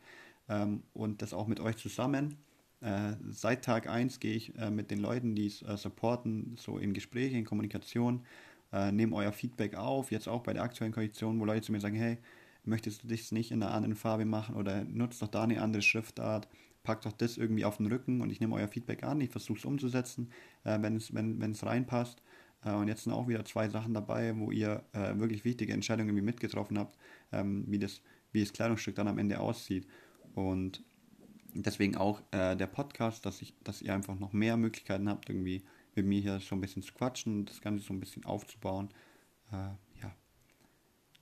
ähm, 0.48 0.82
und 0.92 1.22
das 1.22 1.32
auch 1.32 1.46
mit 1.46 1.60
euch 1.60 1.76
zusammen. 1.76 2.36
Äh, 2.80 3.14
seit 3.30 3.64
Tag 3.64 3.88
1 3.88 4.20
gehe 4.20 4.34
ich 4.34 4.56
äh, 4.58 4.70
mit 4.70 4.90
den 4.90 4.98
Leuten, 4.98 5.34
die 5.34 5.46
es 5.46 5.62
äh, 5.62 5.76
supporten, 5.76 6.56
so 6.58 6.78
in 6.78 6.92
Gespräche, 6.92 7.36
in 7.36 7.44
Kommunikation, 7.44 8.24
äh, 8.72 8.92
nehme 8.92 9.16
euer 9.16 9.32
Feedback 9.32 9.76
auf, 9.76 10.10
jetzt 10.10 10.28
auch 10.28 10.42
bei 10.42 10.52
der 10.52 10.62
aktuellen 10.62 10.92
Kollektion, 10.92 11.40
wo 11.40 11.44
Leute 11.44 11.62
zu 11.62 11.72
mir 11.72 11.80
sagen, 11.80 11.96
hey, 11.96 12.18
möchtest 12.64 13.04
du 13.04 13.08
dich 13.08 13.32
nicht 13.32 13.50
in 13.50 13.62
einer 13.62 13.72
anderen 13.72 13.94
Farbe 13.94 14.24
machen 14.24 14.56
oder 14.56 14.84
nutzt 14.84 15.22
doch 15.22 15.28
da 15.28 15.44
eine 15.44 15.62
andere 15.62 15.82
Schriftart, 15.82 16.48
pack 16.82 17.00
doch 17.02 17.12
das 17.12 17.36
irgendwie 17.36 17.64
auf 17.64 17.78
den 17.78 17.86
Rücken 17.86 18.20
und 18.20 18.30
ich 18.30 18.40
nehme 18.40 18.54
euer 18.56 18.68
Feedback 18.68 19.04
an, 19.04 19.20
ich 19.20 19.30
versuche 19.30 19.58
es 19.58 19.64
umzusetzen, 19.64 20.30
äh, 20.64 20.78
wenn 20.80 20.96
es 21.52 21.64
reinpasst. 21.64 22.22
Äh, 22.66 22.72
und 22.72 22.88
jetzt 22.88 23.04
sind 23.04 23.12
auch 23.12 23.28
wieder 23.28 23.44
zwei 23.44 23.68
Sachen 23.68 23.94
dabei, 23.94 24.36
wo 24.36 24.50
ihr 24.50 24.84
äh, 24.92 25.16
wirklich 25.18 25.44
wichtige 25.44 25.72
Entscheidungen 25.72 26.10
irgendwie 26.10 26.24
mitgetroffen 26.24 26.78
habt, 26.78 26.98
ähm, 27.32 27.64
wie, 27.68 27.78
das, 27.78 28.02
wie 28.32 28.40
das 28.40 28.52
Kleidungsstück 28.52 28.96
dann 28.96 29.08
am 29.08 29.18
Ende 29.18 29.40
aussieht. 29.40 29.86
Und 30.34 30.82
deswegen 31.54 31.96
auch 31.96 32.20
äh, 32.32 32.56
der 32.56 32.66
Podcast, 32.66 33.24
dass, 33.24 33.40
ich, 33.40 33.54
dass 33.64 33.80
ihr 33.80 33.94
einfach 33.94 34.18
noch 34.18 34.32
mehr 34.32 34.56
Möglichkeiten 34.56 35.08
habt, 35.08 35.30
irgendwie 35.30 35.64
mit 35.94 36.04
mir 36.04 36.20
hier 36.20 36.40
so 36.40 36.54
ein 36.54 36.60
bisschen 36.60 36.82
zu 36.82 36.92
quatschen, 36.92 37.46
das 37.46 37.62
Ganze 37.62 37.84
so 37.84 37.94
ein 37.94 38.00
bisschen 38.00 38.26
aufzubauen. 38.26 38.90
Äh, 39.52 39.68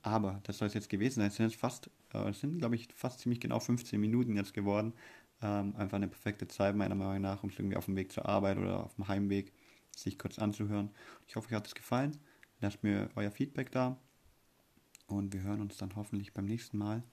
aber 0.05 0.39
das 0.43 0.59
soll 0.59 0.67
es 0.67 0.75
jetzt 0.75 0.89
gewesen 0.89 1.15
sein. 1.15 1.29
Es 1.29 1.35
sind 1.35 1.49
jetzt 1.49 1.59
fast, 1.59 1.89
äh, 2.13 2.29
es 2.29 2.39
sind, 2.39 2.59
glaube 2.59 2.75
ich, 2.75 2.87
fast 2.93 3.21
ziemlich 3.21 3.39
genau 3.39 3.59
15 3.59 3.99
Minuten 3.99 4.35
jetzt 4.35 4.53
geworden. 4.53 4.93
Ähm, 5.41 5.75
einfach 5.75 5.95
eine 5.95 6.07
perfekte 6.07 6.47
Zeit, 6.47 6.75
meiner 6.75 6.93
Meinung 6.93 7.21
nach, 7.21 7.41
um 7.41 7.49
es 7.49 7.57
irgendwie 7.57 7.75
auf 7.75 7.85
dem 7.85 7.95
Weg 7.95 8.11
zur 8.11 8.27
Arbeit 8.27 8.59
oder 8.59 8.83
auf 8.83 8.93
dem 8.93 9.07
Heimweg 9.07 9.51
sich 9.95 10.19
kurz 10.19 10.39
anzuhören. 10.39 10.89
Ich 11.27 11.35
hoffe, 11.35 11.49
euch 11.49 11.55
hat 11.55 11.67
es 11.67 11.75
gefallen. 11.75 12.17
Lasst 12.61 12.83
mir 12.83 13.09
euer 13.15 13.31
Feedback 13.31 13.71
da. 13.71 13.97
Und 15.07 15.33
wir 15.33 15.41
hören 15.41 15.61
uns 15.61 15.77
dann 15.77 15.95
hoffentlich 15.95 16.33
beim 16.33 16.45
nächsten 16.45 16.77
Mal. 16.77 17.03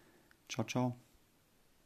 Ciao, 0.49 0.67
ciao. 0.67 0.97